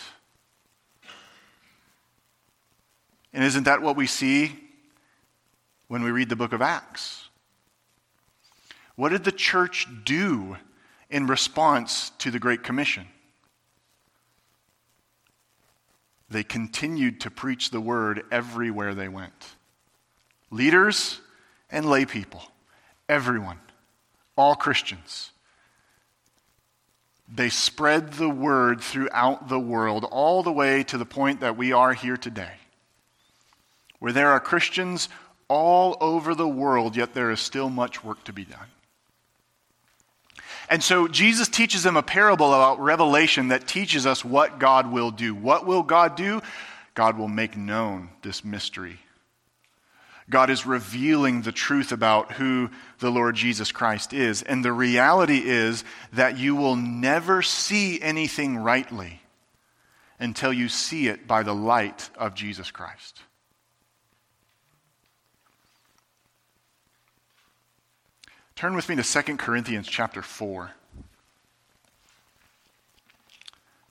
[3.33, 4.57] And isn't that what we see
[5.89, 7.27] when we read the book of Acts?
[8.95, 10.55] What did the church do
[11.09, 13.07] in response to the Great Commission?
[16.29, 19.55] They continued to preach the word everywhere they went.
[20.51, 21.19] Leaders
[21.71, 22.43] and lay people,
[23.07, 23.59] everyone,
[24.35, 25.31] all Christians.
[27.33, 31.71] They spread the word throughout the world, all the way to the point that we
[31.71, 32.53] are here today,
[33.99, 35.09] where there are Christians
[35.47, 38.67] all over the world, yet there is still much work to be done.
[40.69, 45.11] And so Jesus teaches them a parable about revelation that teaches us what God will
[45.11, 45.33] do.
[45.33, 46.41] What will God do?
[46.93, 48.99] God will make known this mystery
[50.29, 54.43] God is revealing the truth about who the Lord Jesus Christ is.
[54.43, 59.21] And the reality is that you will never see anything rightly
[60.19, 63.21] until you see it by the light of Jesus Christ.
[68.59, 70.71] Turn with me to 2 Corinthians chapter 4.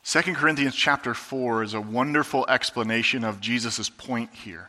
[0.04, 4.68] 2 Corinthians chapter 4 is a wonderful explanation of Jesus' point here.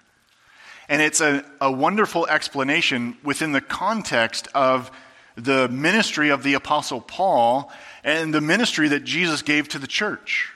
[0.88, 4.90] And it's a, a wonderful explanation within the context of
[5.36, 7.70] the ministry of the Apostle Paul
[8.02, 10.54] and the ministry that Jesus gave to the church.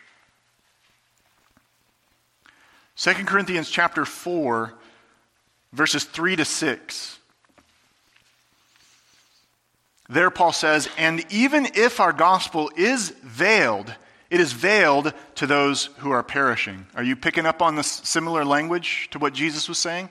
[2.95, 4.73] 2 Corinthians chapter 4,
[5.73, 7.19] verses 3 to 6.
[10.09, 13.93] There, Paul says, And even if our gospel is veiled,
[14.29, 16.87] It is veiled to those who are perishing.
[16.95, 20.09] Are you picking up on the similar language to what Jesus was saying?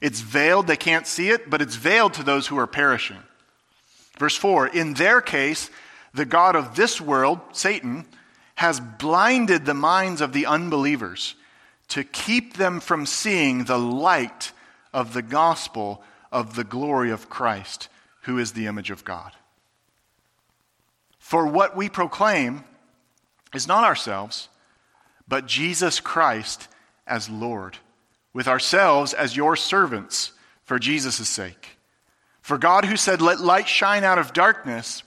[0.00, 3.18] It's veiled, they can't see it, but it's veiled to those who are perishing.
[4.18, 5.68] Verse 4 In their case,
[6.14, 8.06] the God of this world, Satan,
[8.54, 11.34] has blinded the minds of the unbelievers
[11.88, 14.52] to keep them from seeing the light
[14.92, 17.88] of the gospel of the glory of Christ,
[18.26, 19.32] who is the image of God.
[21.18, 22.64] For what we proclaim
[23.54, 24.48] is not ourselves,
[25.28, 26.68] but Jesus Christ
[27.06, 27.78] as Lord,
[28.32, 30.32] with ourselves as your servants
[30.64, 31.78] for Jesus' sake.
[32.40, 35.04] For God, who said, Let light shine out of darkness,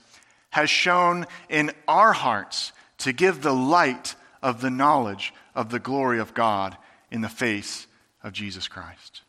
[0.50, 6.20] has shone in our hearts to give the light of the knowledge of the glory
[6.20, 6.76] of God
[7.10, 7.86] in the face
[8.22, 9.20] of Jesus Christ.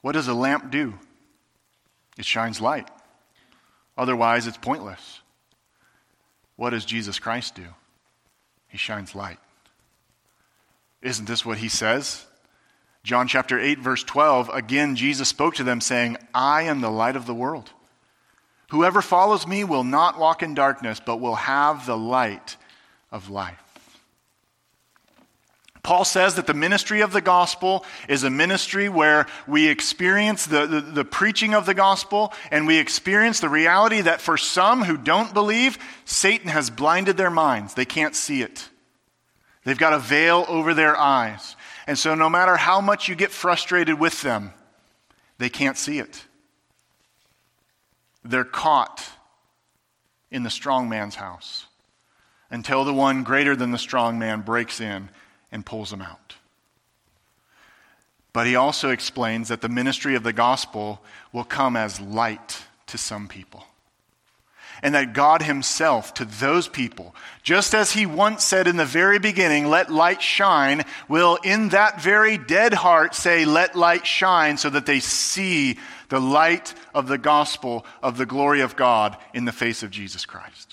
[0.00, 0.98] What does a lamp do?
[2.18, 2.88] It shines light.
[3.96, 5.20] Otherwise, it's pointless.
[6.56, 7.64] What does Jesus Christ do?
[8.68, 9.38] He shines light.
[11.00, 12.26] Isn't this what he says?
[13.04, 17.16] John chapter 8, verse 12, again, Jesus spoke to them, saying, I am the light
[17.16, 17.70] of the world.
[18.70, 22.56] Whoever follows me will not walk in darkness, but will have the light
[23.10, 23.62] of life.
[25.82, 30.66] Paul says that the ministry of the gospel is a ministry where we experience the,
[30.66, 34.96] the, the, preaching of the gospel and we experience the reality that for some who
[34.96, 37.74] don't believe, Satan has blinded their minds.
[37.74, 38.68] They can't see it.
[39.64, 41.56] They've got a veil over their eyes.
[41.86, 44.52] And so, no matter how much you get frustrated with them,
[45.38, 46.24] they can't see it.
[48.24, 49.08] They're caught
[50.30, 51.66] in the strong man's house
[52.50, 55.10] until the one greater than the strong man breaks in
[55.50, 56.36] and pulls them out.
[58.32, 62.98] But he also explains that the ministry of the gospel will come as light to
[62.98, 63.64] some people.
[64.80, 69.18] And that God Himself, to those people, just as He once said in the very
[69.18, 74.70] beginning, let light shine, will in that very dead heart say, let light shine, so
[74.70, 75.78] that they see
[76.10, 80.24] the light of the gospel of the glory of God in the face of Jesus
[80.24, 80.67] Christ.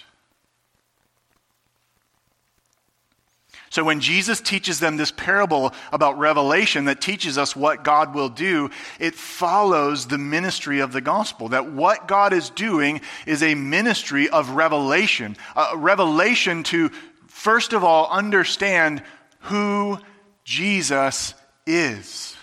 [3.75, 8.29] So when Jesus teaches them this parable about revelation that teaches us what God will
[8.29, 8.69] do,
[9.01, 11.49] it follows the ministry of the gospel.
[11.49, 16.87] That what God is doing is a ministry of revelation, a revelation to,
[17.27, 19.03] first of all, understand
[19.39, 19.99] who
[20.45, 21.33] Jesus
[21.67, 22.34] is.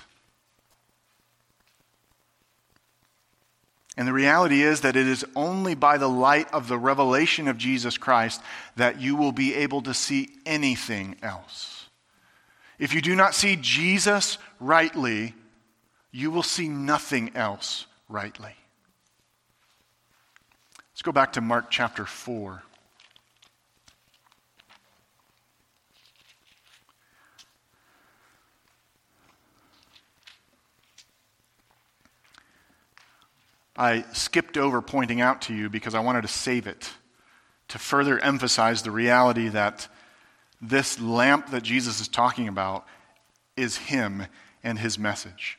[3.96, 7.58] And the reality is that it is only by the light of the revelation of
[7.58, 8.40] Jesus Christ
[8.76, 11.90] that you will be able to see anything else.
[12.78, 15.34] If you do not see Jesus rightly,
[16.10, 18.54] you will see nothing else rightly.
[20.92, 22.62] Let's go back to Mark chapter 4.
[33.76, 36.90] I skipped over pointing out to you because I wanted to save it
[37.68, 39.88] to further emphasize the reality that
[40.60, 42.86] this lamp that Jesus is talking about
[43.56, 44.26] is Him
[44.62, 45.58] and His message.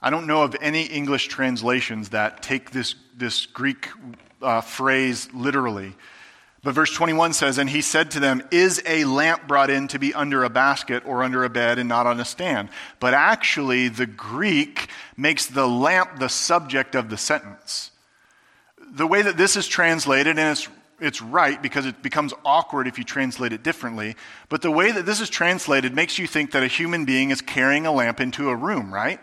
[0.00, 3.88] I don't know of any English translations that take this, this Greek
[4.42, 5.94] uh, phrase literally.
[6.64, 9.98] But verse 21 says, And he said to them, Is a lamp brought in to
[9.98, 12.68] be under a basket or under a bed and not on a stand?
[13.00, 17.90] But actually, the Greek makes the lamp the subject of the sentence.
[18.78, 20.68] The way that this is translated, and it's,
[21.00, 24.14] it's right because it becomes awkward if you translate it differently,
[24.48, 27.40] but the way that this is translated makes you think that a human being is
[27.40, 29.18] carrying a lamp into a room, right?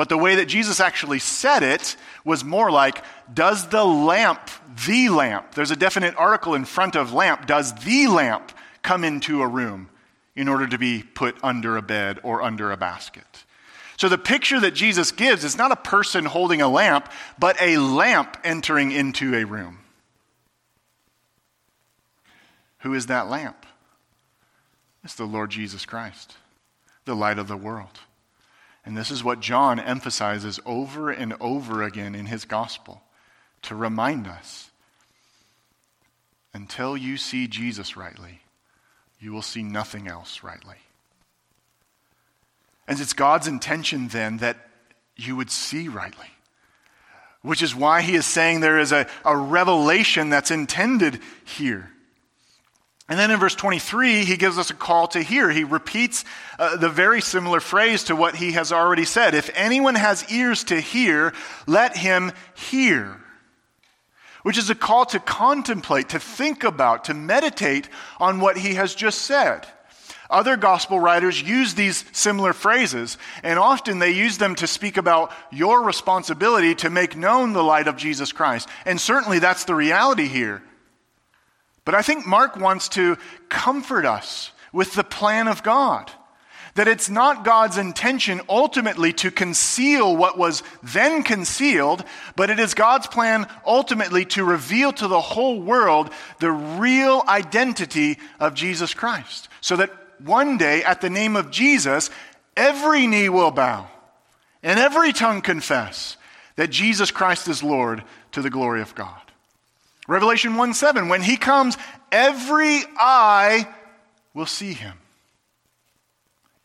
[0.00, 4.40] But the way that Jesus actually said it was more like, Does the lamp,
[4.86, 9.42] the lamp, there's a definite article in front of lamp, does the lamp come into
[9.42, 9.90] a room
[10.34, 13.44] in order to be put under a bed or under a basket?
[13.98, 17.76] So the picture that Jesus gives is not a person holding a lamp, but a
[17.76, 19.80] lamp entering into a room.
[22.78, 23.66] Who is that lamp?
[25.04, 26.38] It's the Lord Jesus Christ,
[27.04, 28.00] the light of the world.
[28.84, 33.02] And this is what John emphasizes over and over again in his gospel
[33.62, 34.70] to remind us
[36.54, 38.40] until you see Jesus rightly,
[39.20, 40.76] you will see nothing else rightly.
[42.88, 44.56] And it's God's intention then that
[45.14, 46.26] you would see rightly,
[47.42, 51.90] which is why he is saying there is a, a revelation that's intended here.
[53.10, 55.50] And then in verse 23, he gives us a call to hear.
[55.50, 56.24] He repeats
[56.60, 59.34] uh, the very similar phrase to what he has already said.
[59.34, 61.34] If anyone has ears to hear,
[61.66, 63.20] let him hear.
[64.42, 67.88] which is a call to contemplate, to think about, to meditate
[68.18, 69.66] on what he has just said.
[70.30, 75.32] Other gospel writers use these similar phrases, and often they use them to speak about
[75.50, 78.68] your responsibility to make known the light of Jesus Christ.
[78.86, 80.62] And certainly that's the reality here.
[81.84, 83.16] But I think Mark wants to
[83.48, 86.10] comfort us with the plan of God.
[86.74, 92.04] That it's not God's intention ultimately to conceal what was then concealed,
[92.36, 98.18] but it is God's plan ultimately to reveal to the whole world the real identity
[98.38, 99.48] of Jesus Christ.
[99.60, 102.08] So that one day, at the name of Jesus,
[102.56, 103.88] every knee will bow
[104.62, 106.16] and every tongue confess
[106.56, 109.29] that Jesus Christ is Lord to the glory of God.
[110.10, 111.78] Revelation 1 7, when he comes,
[112.10, 113.64] every eye
[114.34, 114.98] will see him,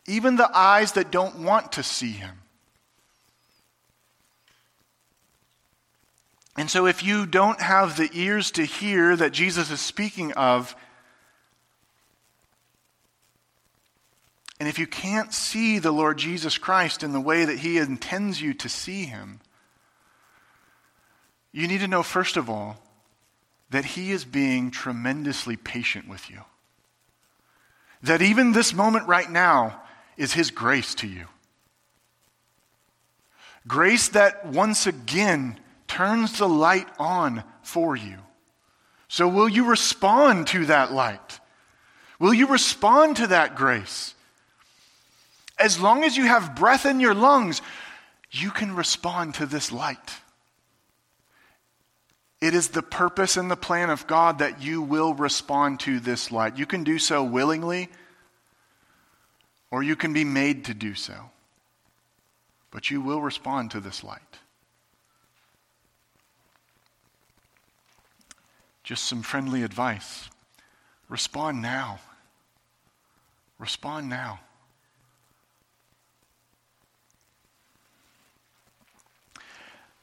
[0.08, 2.40] even the eyes that don't want to see him.
[6.56, 10.74] And so, if you don't have the ears to hear that Jesus is speaking of,
[14.58, 18.40] And if you can't see the Lord Jesus Christ in the way that He intends
[18.40, 19.40] you to see Him,
[21.52, 22.78] you need to know, first of all,
[23.70, 26.42] that He is being tremendously patient with you.
[28.02, 29.82] That even this moment right now
[30.16, 31.26] is His grace to you.
[33.66, 35.58] Grace that once again
[35.88, 38.18] turns the light on for you.
[39.08, 41.40] So, will you respond to that light?
[42.18, 44.14] Will you respond to that grace?
[45.58, 47.62] As long as you have breath in your lungs,
[48.30, 50.14] you can respond to this light.
[52.40, 56.30] It is the purpose and the plan of God that you will respond to this
[56.30, 56.58] light.
[56.58, 57.88] You can do so willingly,
[59.70, 61.30] or you can be made to do so.
[62.70, 64.20] But you will respond to this light.
[68.84, 70.28] Just some friendly advice.
[71.08, 72.00] Respond now.
[73.58, 74.40] Respond now.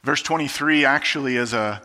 [0.02, 1.80] Verse 23 actually is a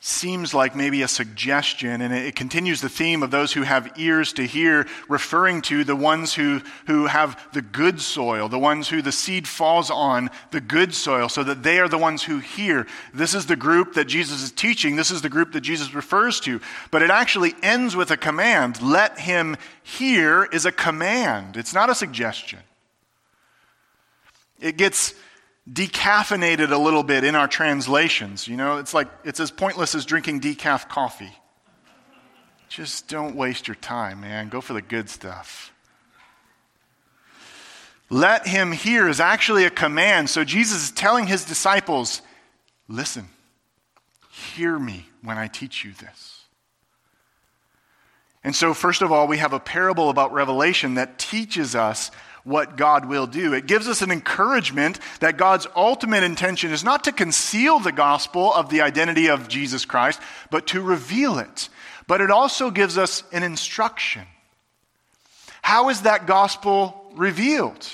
[0.00, 4.32] seems like maybe a suggestion, and it continues the theme of those who have ears
[4.34, 9.00] to hear, referring to the ones who, who have the good soil, the ones who
[9.00, 12.86] the seed falls on, the good soil, so that they are the ones who hear.
[13.14, 14.96] This is the group that Jesus is teaching.
[14.96, 16.60] This is the group that Jesus refers to.
[16.90, 18.82] But it actually ends with a command.
[18.82, 22.60] Let him hear is a command, it's not a suggestion.
[24.60, 25.14] It gets
[25.70, 28.46] decaffeinated a little bit in our translations.
[28.46, 31.34] You know, it's like it's as pointless as drinking decaf coffee.
[32.68, 34.48] Just don't waste your time, man.
[34.48, 35.72] Go for the good stuff.
[38.08, 40.30] Let him hear is actually a command.
[40.30, 42.22] So Jesus is telling his disciples,
[42.88, 43.28] listen,
[44.30, 46.44] hear me when I teach you this.
[48.44, 52.12] And so, first of all, we have a parable about Revelation that teaches us
[52.46, 53.54] what God will do.
[53.54, 58.54] It gives us an encouragement that God's ultimate intention is not to conceal the gospel
[58.54, 61.68] of the identity of Jesus Christ, but to reveal it.
[62.06, 64.22] But it also gives us an instruction.
[65.60, 67.84] How is that gospel revealed?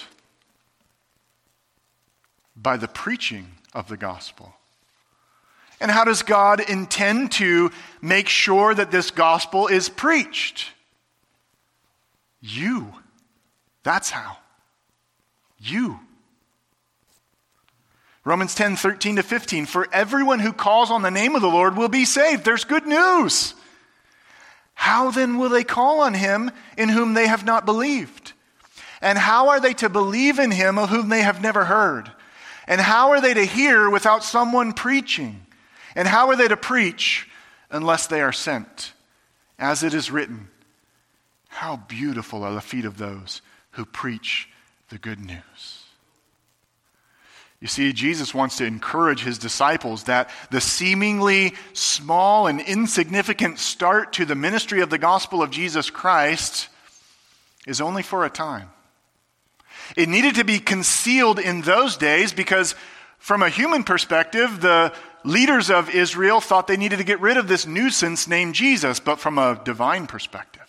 [2.54, 4.52] By the preaching of the gospel.
[5.80, 7.70] And how does God intend to
[8.02, 10.68] make sure that this gospel is preached?
[12.42, 12.92] You.
[13.82, 14.41] That's how.
[15.62, 16.00] You.
[18.24, 19.66] Romans 10, 13 to 15.
[19.66, 22.44] For everyone who calls on the name of the Lord will be saved.
[22.44, 23.54] There's good news.
[24.74, 28.32] How then will they call on him in whom they have not believed?
[29.00, 32.10] And how are they to believe in him of whom they have never heard?
[32.66, 35.44] And how are they to hear without someone preaching?
[35.96, 37.28] And how are they to preach
[37.70, 38.92] unless they are sent?
[39.58, 40.48] As it is written,
[41.48, 43.42] How beautiful are the feet of those
[43.72, 44.48] who preach
[44.92, 45.84] the good news.
[47.60, 54.12] You see, Jesus wants to encourage his disciples that the seemingly small and insignificant start
[54.14, 56.68] to the ministry of the gospel of Jesus Christ
[57.66, 58.68] is only for a time.
[59.96, 62.74] It needed to be concealed in those days because,
[63.18, 64.92] from a human perspective, the
[65.24, 69.20] leaders of Israel thought they needed to get rid of this nuisance named Jesus, but
[69.20, 70.61] from a divine perspective,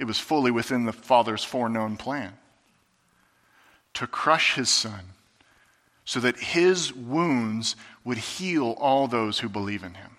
[0.00, 2.32] it was fully within the Father's foreknown plan
[3.92, 5.10] to crush his son
[6.06, 10.16] so that his wounds would heal all those who believe in him.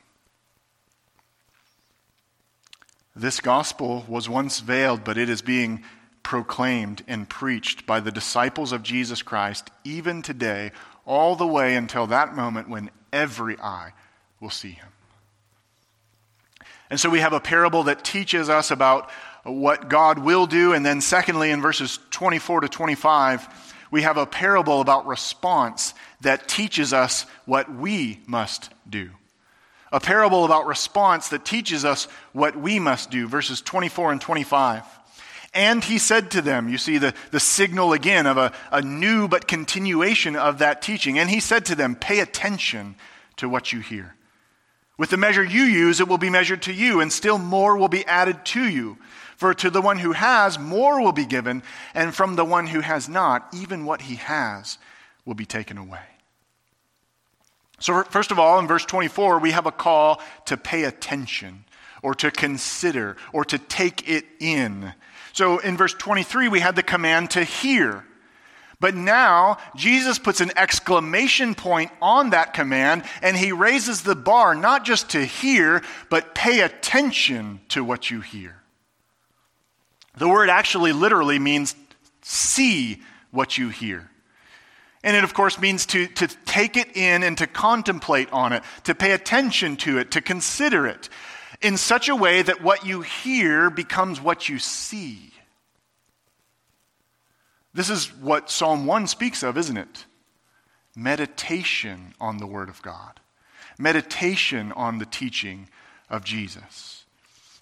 [3.16, 5.84] This gospel was once veiled, but it is being
[6.22, 10.72] proclaimed and preached by the disciples of Jesus Christ even today,
[11.08, 13.94] all the way until that moment when every eye
[14.40, 14.90] will see him.
[16.92, 19.10] And so we have a parable that teaches us about
[19.44, 20.74] what God will do.
[20.74, 23.48] And then, secondly, in verses 24 to 25,
[23.92, 29.10] we have a parable about response that teaches us what we must do.
[29.92, 34.84] A parable about response that teaches us what we must do, verses 24 and 25.
[35.54, 39.28] And he said to them, you see the, the signal again of a, a new
[39.28, 41.20] but continuation of that teaching.
[41.20, 42.96] And he said to them, Pay attention
[43.38, 44.16] to what you hear.
[44.98, 47.90] With the measure you use, it will be measured to you, and still more will
[47.90, 48.98] be added to you.
[49.42, 51.64] For to the one who has, more will be given,
[51.96, 54.78] and from the one who has not, even what he has
[55.26, 56.04] will be taken away.
[57.80, 61.66] So, first of all, in verse 24, we have a call to pay attention,
[62.04, 64.94] or to consider, or to take it in.
[65.34, 68.06] So, in verse 23, we had the command to hear.
[68.80, 74.54] But now, Jesus puts an exclamation point on that command, and he raises the bar
[74.54, 75.82] not just to hear,
[76.12, 78.61] but pay attention to what you hear.
[80.18, 81.76] The word actually literally means
[82.22, 83.02] see
[83.32, 84.10] what you hear.
[85.04, 88.64] And it, of course, means to, to take it in and to contemplate on it,
[88.84, 91.10] to pay attention to it, to consider it
[91.62, 95.32] in such a way that what you hear becomes what you see.
[97.74, 100.06] This is what Psalm 1 speaks of, isn't it?
[100.96, 103.22] Meditation on the Word of God,
[103.80, 105.70] meditation on the teaching
[106.10, 107.01] of Jesus.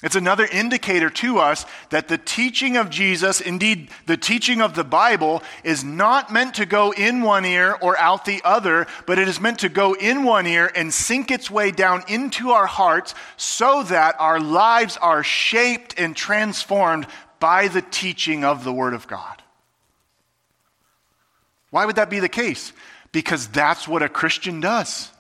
[0.02, 4.86] It's another indicator to us that the teaching of Jesus, indeed the teaching of the
[4.86, 9.28] Bible, is not meant to go in one ear or out the other, but it
[9.28, 13.14] is meant to go in one ear and sink its way down into our hearts
[13.36, 17.06] so that our lives are shaped and transformed
[17.42, 19.44] by the teaching of the Word of God.
[21.72, 22.72] Why would that be the case?
[23.12, 25.12] Because that's what a Christian does.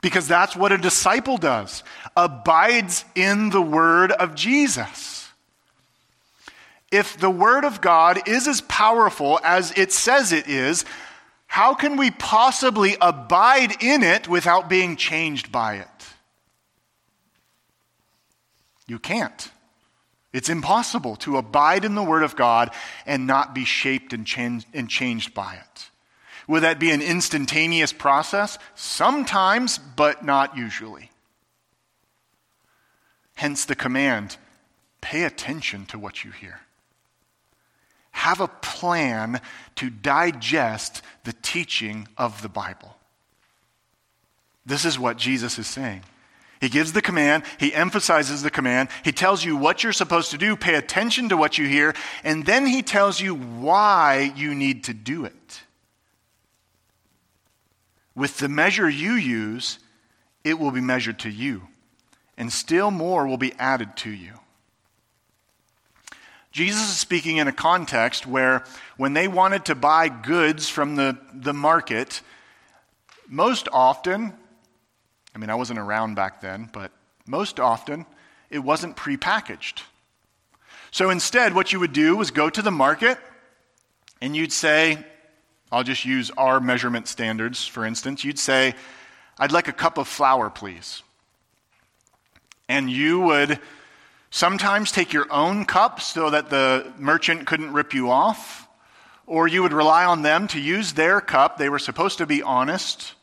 [0.00, 1.82] Because that's what a disciple does
[2.16, 5.28] abides in the word of Jesus.
[6.90, 10.84] If the word of God is as powerful as it says it is,
[11.46, 15.88] how can we possibly abide in it without being changed by it?
[18.86, 19.50] You can't.
[20.32, 22.70] It's impossible to abide in the Word of God
[23.06, 25.90] and not be shaped and, changed, by it.
[26.48, 28.58] Would that be an instantaneous process?
[28.74, 31.10] Sometimes, but not usually.
[33.34, 34.36] Hence the command
[35.00, 36.60] pay attention to what you hear.
[38.10, 39.40] Have a plan
[39.76, 42.96] to digest the teaching of the Bible.
[44.66, 46.02] This is what Jesus is saying.
[46.60, 50.38] He gives the command, he emphasizes the command, he tells you what you're supposed to
[50.38, 51.94] do, pay attention to what you hear,
[52.24, 55.62] and then he tells you why you need to do it.
[58.18, 59.78] With the measure you use,
[60.44, 61.68] it will be measured to you,
[62.36, 64.34] and still more will be added to you.
[66.50, 68.64] Jesus is speaking in a context where
[68.96, 72.20] when they wanted to buy goods from the, the market,
[73.28, 74.34] most often
[75.38, 76.90] I mean, I wasn't around back then, but
[77.24, 78.06] most often
[78.50, 79.82] it wasn't prepackaged.
[80.90, 83.18] So instead, what you would do was go to the market
[84.20, 84.98] and you'd say,
[85.70, 88.24] I'll just use our measurement standards, for instance.
[88.24, 88.74] You'd say,
[89.38, 91.02] I'd like a cup of flour, please.
[92.68, 93.58] And you would
[94.30, 98.66] sometimes take your own cup so that the merchant couldn't rip you off,
[99.26, 101.58] or you would rely on them to use their cup.
[101.58, 103.14] They were supposed to be honest.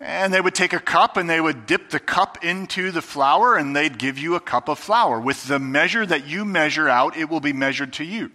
[0.00, 3.56] And they would take a cup and they would dip the cup into the flour
[3.56, 5.20] and they'd give you a cup of flour.
[5.20, 8.32] With the measure that you measure out, it will be measured to you.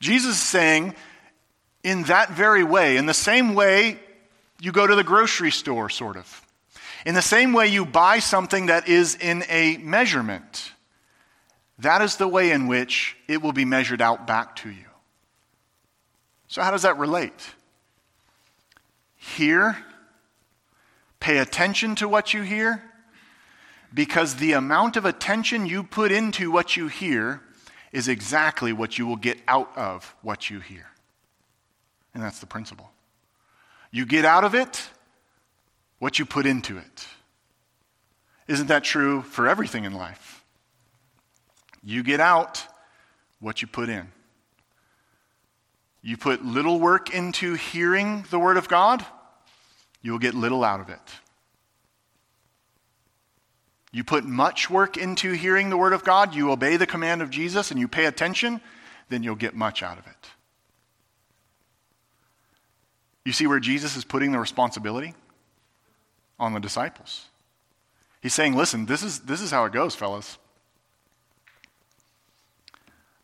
[0.00, 0.94] Jesus is saying,
[1.84, 4.00] in that very way, in the same way
[4.60, 6.42] you go to the grocery store, sort of,
[7.04, 10.72] in the same way you buy something that is in a measurement,
[11.78, 14.86] that is the way in which it will be measured out back to you.
[16.48, 17.54] So, how does that relate?
[19.16, 19.76] Hear,
[21.20, 22.82] pay attention to what you hear,
[23.92, 27.42] because the amount of attention you put into what you hear
[27.92, 30.86] is exactly what you will get out of what you hear.
[32.14, 32.90] And that's the principle.
[33.90, 34.88] You get out of it
[35.98, 37.06] what you put into it.
[38.46, 40.44] Isn't that true for everything in life?
[41.82, 42.64] You get out
[43.40, 44.08] what you put in.
[46.02, 49.04] You put little work into hearing the Word of God,
[50.02, 51.00] you will get little out of it.
[53.94, 57.30] you put much work into hearing the Word of God, you obey the command of
[57.30, 58.60] Jesus, and you pay attention,
[59.08, 60.30] then you'll get much out of it.
[63.24, 65.14] You see where Jesus is putting the responsibility?
[66.38, 67.26] On the disciples.
[68.20, 70.38] He's saying, listen, this is, this is how it goes, fellas.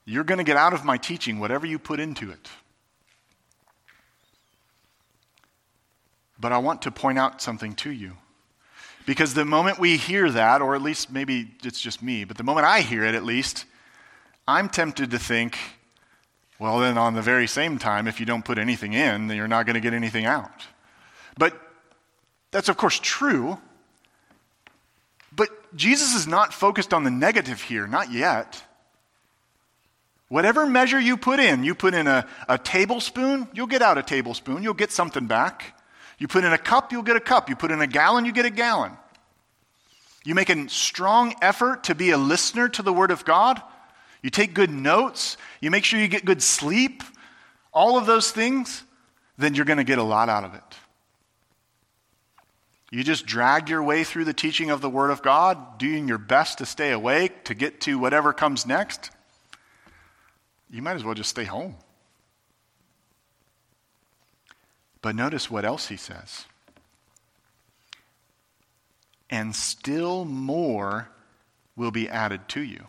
[0.04, 2.48] You're going to get out of my teaching whatever you put into it.
[6.38, 8.16] But I want to point out something to you.
[9.06, 12.44] Because the moment we hear that, or at least maybe it's just me, but the
[12.44, 13.64] moment I hear it at least,
[14.46, 15.58] I'm tempted to think,
[16.60, 19.48] well, then on the very same time, if you don't put anything in, then you're
[19.48, 20.66] not going to get anything out.
[21.38, 21.58] But
[22.50, 23.58] that's, of course, true.
[25.34, 28.62] But Jesus is not focused on the negative here, not yet.
[30.28, 34.02] Whatever measure you put in, you put in a, a tablespoon, you'll get out a
[34.02, 35.80] tablespoon, you'll get something back.
[36.18, 37.48] You put in a cup, you'll get a cup.
[37.48, 38.92] You put in a gallon, you get a gallon.
[40.24, 43.62] You make a strong effort to be a listener to the Word of God.
[44.22, 45.36] You take good notes.
[45.60, 47.02] You make sure you get good sleep.
[47.72, 48.82] All of those things,
[49.38, 50.62] then you're going to get a lot out of it.
[52.90, 56.18] You just drag your way through the teaching of the Word of God, doing your
[56.18, 59.10] best to stay awake, to get to whatever comes next.
[60.70, 61.76] You might as well just stay home.
[65.02, 66.44] But notice what else he says.
[69.30, 71.08] And still more
[71.76, 72.86] will be added to you.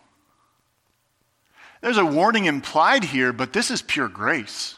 [1.82, 4.78] There's a warning implied here, but this is pure grace.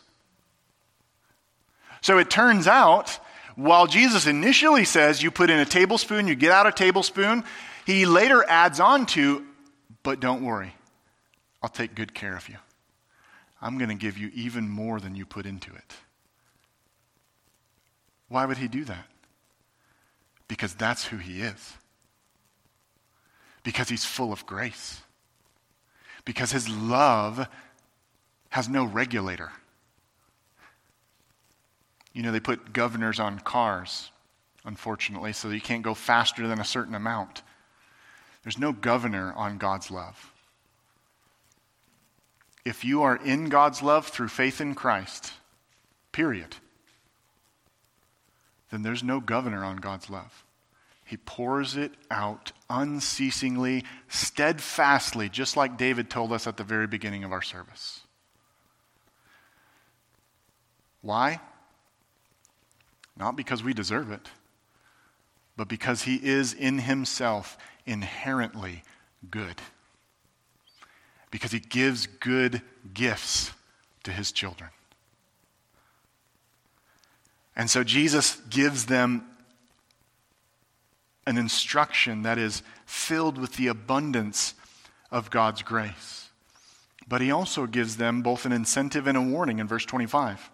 [2.02, 3.20] So it turns out,
[3.56, 7.44] while Jesus initially says you put in a tablespoon, you get out a tablespoon,
[7.86, 9.46] he later adds on to,
[10.02, 10.74] but don't worry,
[11.62, 12.56] I'll take good care of you.
[13.62, 15.94] I'm going to give you even more than you put into it.
[18.28, 19.06] Why would he do that?
[20.48, 21.74] Because that's who he is.
[23.64, 25.03] Because he's full of grace.
[26.26, 27.48] Because his love
[28.50, 29.52] has no regulator.
[32.14, 34.12] You know, they put governors on cars,
[34.64, 37.42] unfortunately, so you can't go faster than a certain amount.
[38.44, 40.32] There's no governor on God's love.
[42.66, 45.34] If you are in God's love through faith in Christ,
[46.12, 46.56] period,
[48.70, 50.46] then there's no governor on God's love.
[51.04, 57.24] He pours it out unceasingly, steadfastly, just like David told us at the very beginning
[57.24, 58.02] of our service.
[61.02, 61.40] Why?
[63.16, 64.28] Not because we deserve it,
[65.56, 68.84] but because he is in himself inherently
[69.30, 69.62] good.
[71.30, 72.62] Because he gives good
[72.94, 73.52] gifts
[74.04, 74.72] to his children.
[77.56, 79.26] And so Jesus gives them
[81.26, 84.54] an instruction that is filled with the abundance
[85.12, 86.30] of God's grace.
[87.08, 90.50] But he also gives them both an incentive and a warning in verse 25.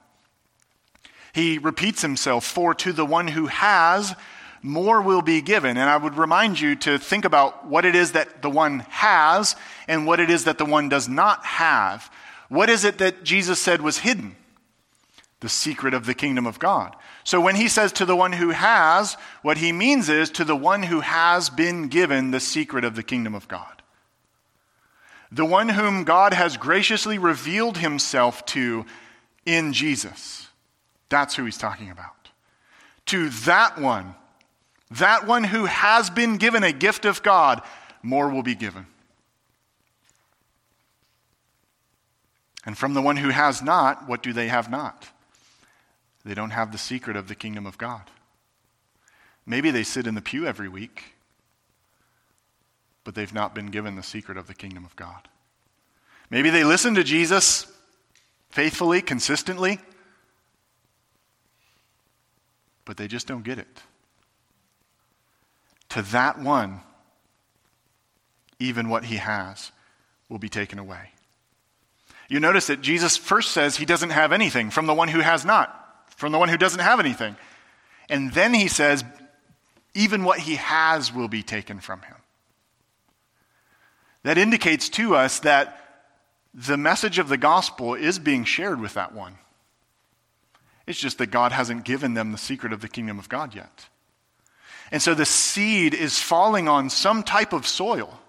[1.33, 4.15] He repeats himself, For to the one who has,
[4.61, 5.77] more will be given.
[5.77, 9.55] And I would remind you to think about what it is that the one has
[9.87, 12.11] and what it is that the one does not have.
[12.49, 14.35] What is it that Jesus said was hidden?
[15.39, 16.95] the secret of the kingdom of God.
[17.29, 20.55] So when he says to the one who has, what he means is to the
[20.55, 23.83] one who has been given the secret of the kingdom of God.
[25.31, 28.83] The one whom God has graciously revealed himself to
[29.45, 30.47] in Jesus.
[31.09, 32.29] That's who he's talking about.
[33.05, 34.15] To that one,
[34.89, 37.61] that one who has been given a gift of God,
[38.01, 38.87] more will be given.
[42.65, 45.07] And from the one who has not, what do they have not?
[46.29, 48.03] They don't have the secret of the kingdom of God.
[49.47, 51.15] Maybe they sit in the pew every week,
[53.03, 55.27] but they've not been given the secret of the kingdom of God.
[56.29, 57.65] Maybe they listen to Jesus
[58.51, 59.79] faithfully, consistently,
[62.85, 63.81] but they just don't get it.
[65.89, 66.81] To that one,
[68.59, 69.71] even what he has
[70.29, 71.09] will be taken away.
[72.27, 75.43] You notice that Jesus first says he doesn't have anything from the one who has
[75.43, 75.87] not
[76.19, 77.37] from the one who doesn't have anything.
[78.09, 79.05] And then he says,
[79.93, 82.17] even what he has will be taken from him.
[84.23, 86.05] That indicates to us that
[86.53, 89.37] the message of the gospel is being shared with that one.
[90.85, 93.87] It's just that God hasn't given them the secret of the kingdom of God yet.
[94.91, 98.19] And so the seed is falling on some type of soil.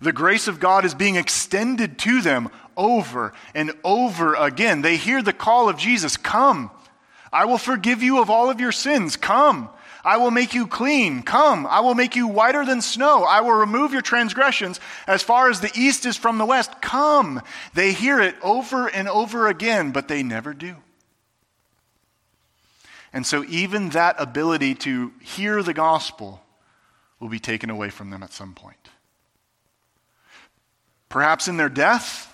[0.00, 4.80] The grace of God is being extended to them over and over again.
[4.80, 6.70] They hear the call of Jesus Come,
[7.30, 9.16] I will forgive you of all of your sins.
[9.16, 9.68] Come,
[10.04, 11.22] I will make you clean.
[11.22, 13.24] Come, I will make you whiter than snow.
[13.24, 16.80] I will remove your transgressions as far as the east is from the west.
[16.80, 17.42] Come.
[17.74, 20.76] They hear it over and over again, but they never do.
[23.12, 26.42] And so, even that ability to hear the gospel
[27.20, 28.76] will be taken away from them at some point.
[31.08, 32.27] Perhaps in their death,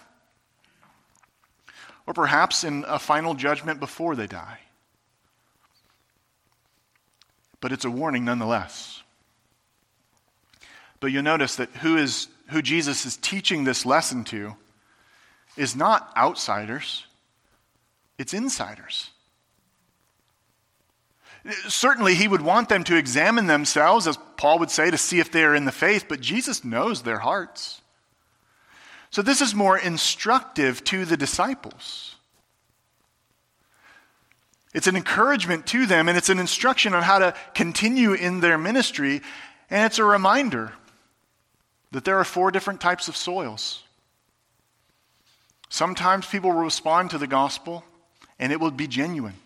[2.07, 4.59] or perhaps in a final judgment before they die.
[7.61, 9.03] But it's a warning nonetheless.
[11.01, 14.55] But you'll notice that who, is, who Jesus is teaching this lesson to
[15.57, 17.07] is not outsiders,
[18.19, 19.11] it's insiders.
[21.69, 25.31] Certainly, he would want them to examine themselves, as Paul would say, to see if
[25.31, 27.83] they are in the faith, but Jesus knows their hearts.
[29.15, 32.17] So, this is more instructive to the disciples.
[34.75, 38.59] It's an encouragement to them, and it's an instruction on how to continue in their
[38.59, 39.23] ministry,
[39.71, 40.73] and it's a reminder
[41.93, 43.85] that there are four different types of soils.
[45.69, 47.85] Sometimes people will respond to the gospel,
[48.41, 49.37] and it will be genuine.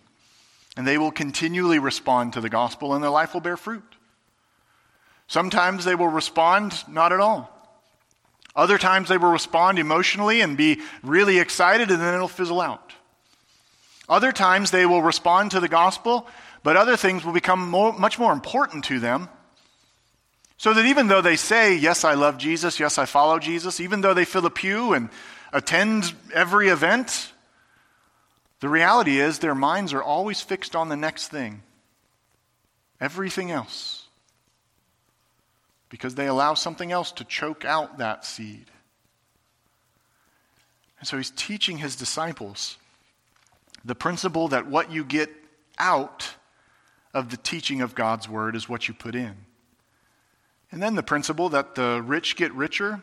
[0.78, 3.84] And they will continually respond to the gospel, and their life will bear fruit.
[5.26, 7.57] Sometimes they will respond not at all.
[8.59, 12.92] Other times they will respond emotionally and be really excited, and then it'll fizzle out.
[14.09, 16.26] Other times they will respond to the gospel,
[16.64, 19.28] but other things will become more, much more important to them.
[20.56, 24.00] So that even though they say, Yes, I love Jesus, yes, I follow Jesus, even
[24.00, 25.09] though they fill a pew and
[25.52, 27.32] attend every event,
[28.59, 31.62] the reality is, their minds are always fixed on the next thing,
[33.00, 33.97] everything else,
[35.89, 38.66] because they allow something else to choke out that seed.
[40.99, 42.76] And so he's teaching his disciples
[43.84, 45.30] the principle that what you get
[45.78, 46.34] out
[47.14, 49.34] of the teaching of God's word is what you put in.
[50.70, 53.03] And then the principle that the rich get richer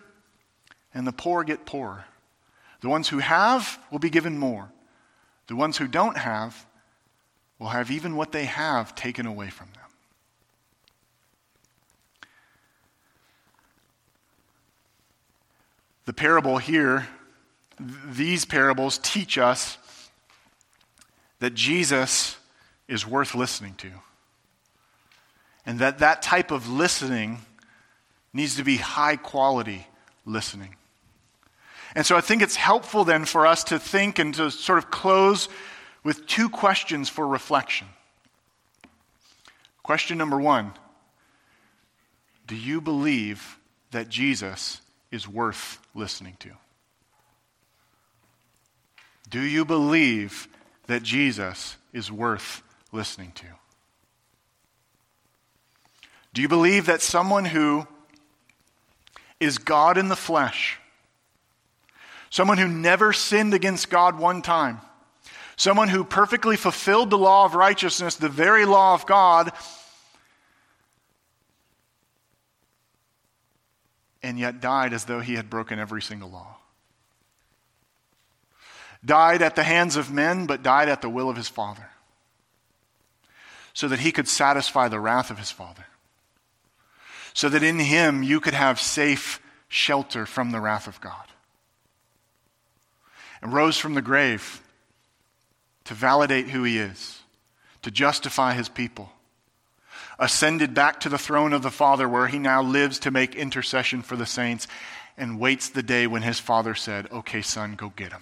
[0.94, 2.06] and the poor get poorer.
[2.82, 4.72] The ones who have will be given more.
[5.48, 6.66] The ones who don't have
[7.58, 9.85] will have even what they have taken away from them.
[16.06, 17.08] The parable here,
[17.80, 19.78] these parables teach us
[21.39, 22.38] that Jesus
[22.88, 23.89] is worth listening to.
[25.66, 27.39] And that that type of listening
[28.34, 29.88] needs to be high quality
[30.26, 30.76] listening.
[31.95, 34.91] And so I think it's helpful then for us to think and to sort of
[34.91, 35.47] close
[36.03, 37.88] with two questions for reflection.
[39.82, 40.74] Question number one
[42.45, 43.58] Do you believe
[43.91, 44.82] that Jesus
[45.12, 46.52] is worth listening to?
[49.30, 50.48] Do you believe
[50.88, 53.46] that Jesus is worth listening to?
[56.34, 57.88] Do you believe that someone who
[59.39, 60.80] is God in the flesh,
[62.30, 64.82] someone who never sinned against God one time,
[65.56, 69.54] someone who perfectly fulfilled the law of righteousness, the very law of God,
[74.26, 76.58] and yet died as though he had broken every single law.
[79.04, 81.90] Died at the hands of men, but died at the will of his Father,
[83.74, 85.86] so that he could satisfy the wrath of his Father,
[87.34, 91.28] so that in him you could have safe shelter from the wrath of God
[93.42, 94.62] and rose from the grave
[95.84, 97.22] to validate who he is,
[97.84, 99.12] to justify his people,
[100.20, 104.01] ascended back to the throne of the Father where he now lives to make intercession
[104.01, 104.68] for the saints,
[105.18, 108.22] and waits the day when his Father said, Okay, son, go get him.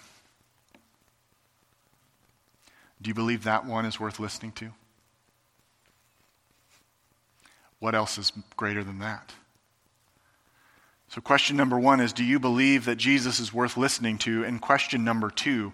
[3.02, 4.72] Do you believe that one is worth listening to?
[7.80, 9.34] What else is greater than that?
[11.10, 14.46] So, question number one is Do you believe that Jesus is worth listening to?
[14.46, 15.74] And question number two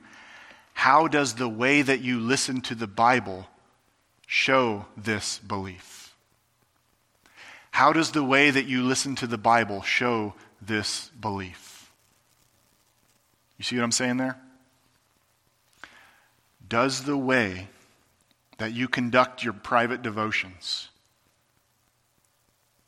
[0.74, 3.48] How does the way that you listen to the Bible
[4.26, 5.99] show this belief?
[7.80, 11.94] How does the way that you listen to the Bible show this belief?
[13.58, 14.38] You see what I'm saying there?
[16.68, 17.70] Does the way
[18.58, 20.90] that you conduct your private devotions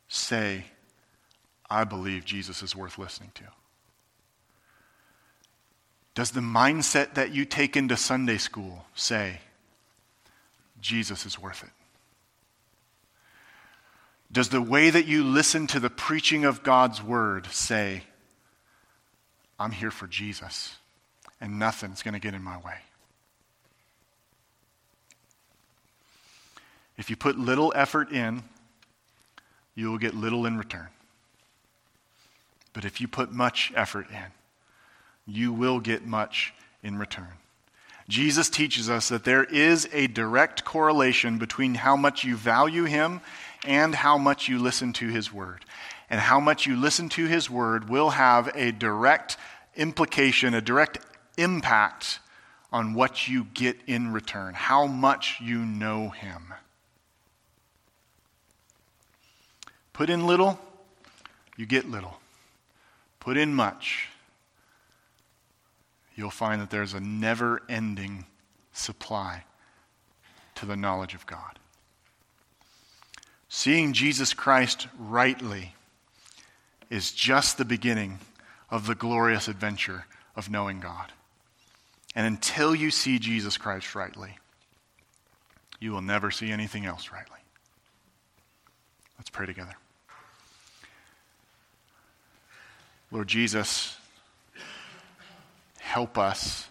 [0.08, 0.66] say,
[1.70, 3.44] I believe Jesus is worth listening to?
[6.14, 9.40] Does the mindset that you take into Sunday school say,
[10.82, 11.81] Jesus is worth it?
[14.32, 18.04] Does the way that you listen to the preaching of God's word say,
[19.58, 20.76] I'm here for Jesus
[21.40, 22.76] and nothing's going to get in my way?
[26.96, 28.42] If you put little effort in,
[29.74, 30.88] you will get little in return.
[32.72, 34.32] But if you put much effort in,
[35.26, 37.28] you will get much in return.
[38.08, 43.20] Jesus teaches us that there is a direct correlation between how much you value Him
[43.64, 45.64] and how much you listen to His Word.
[46.10, 49.36] And how much you listen to His Word will have a direct
[49.76, 50.98] implication, a direct
[51.36, 52.18] impact
[52.72, 56.54] on what you get in return, how much you know Him.
[59.92, 60.58] Put in little,
[61.56, 62.18] you get little.
[63.20, 64.08] Put in much,
[66.14, 68.26] you'll find that there's a never ending
[68.72, 69.44] supply
[70.56, 71.58] to the knowledge of God.
[73.54, 75.74] Seeing Jesus Christ rightly
[76.88, 78.18] is just the beginning
[78.70, 81.12] of the glorious adventure of knowing God.
[82.14, 84.38] And until you see Jesus Christ rightly,
[85.80, 87.40] you will never see anything else rightly.
[89.18, 89.74] Let's pray together.
[93.10, 93.98] Lord Jesus,
[95.78, 96.68] help us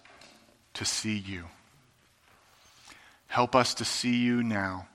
[0.74, 1.44] to see you.
[3.28, 4.88] Help us to see you now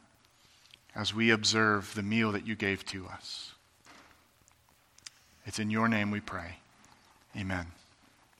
[0.96, 3.52] as we observe the meal that you gave to us.
[5.44, 6.56] It's in your name we pray.
[7.36, 7.66] Amen.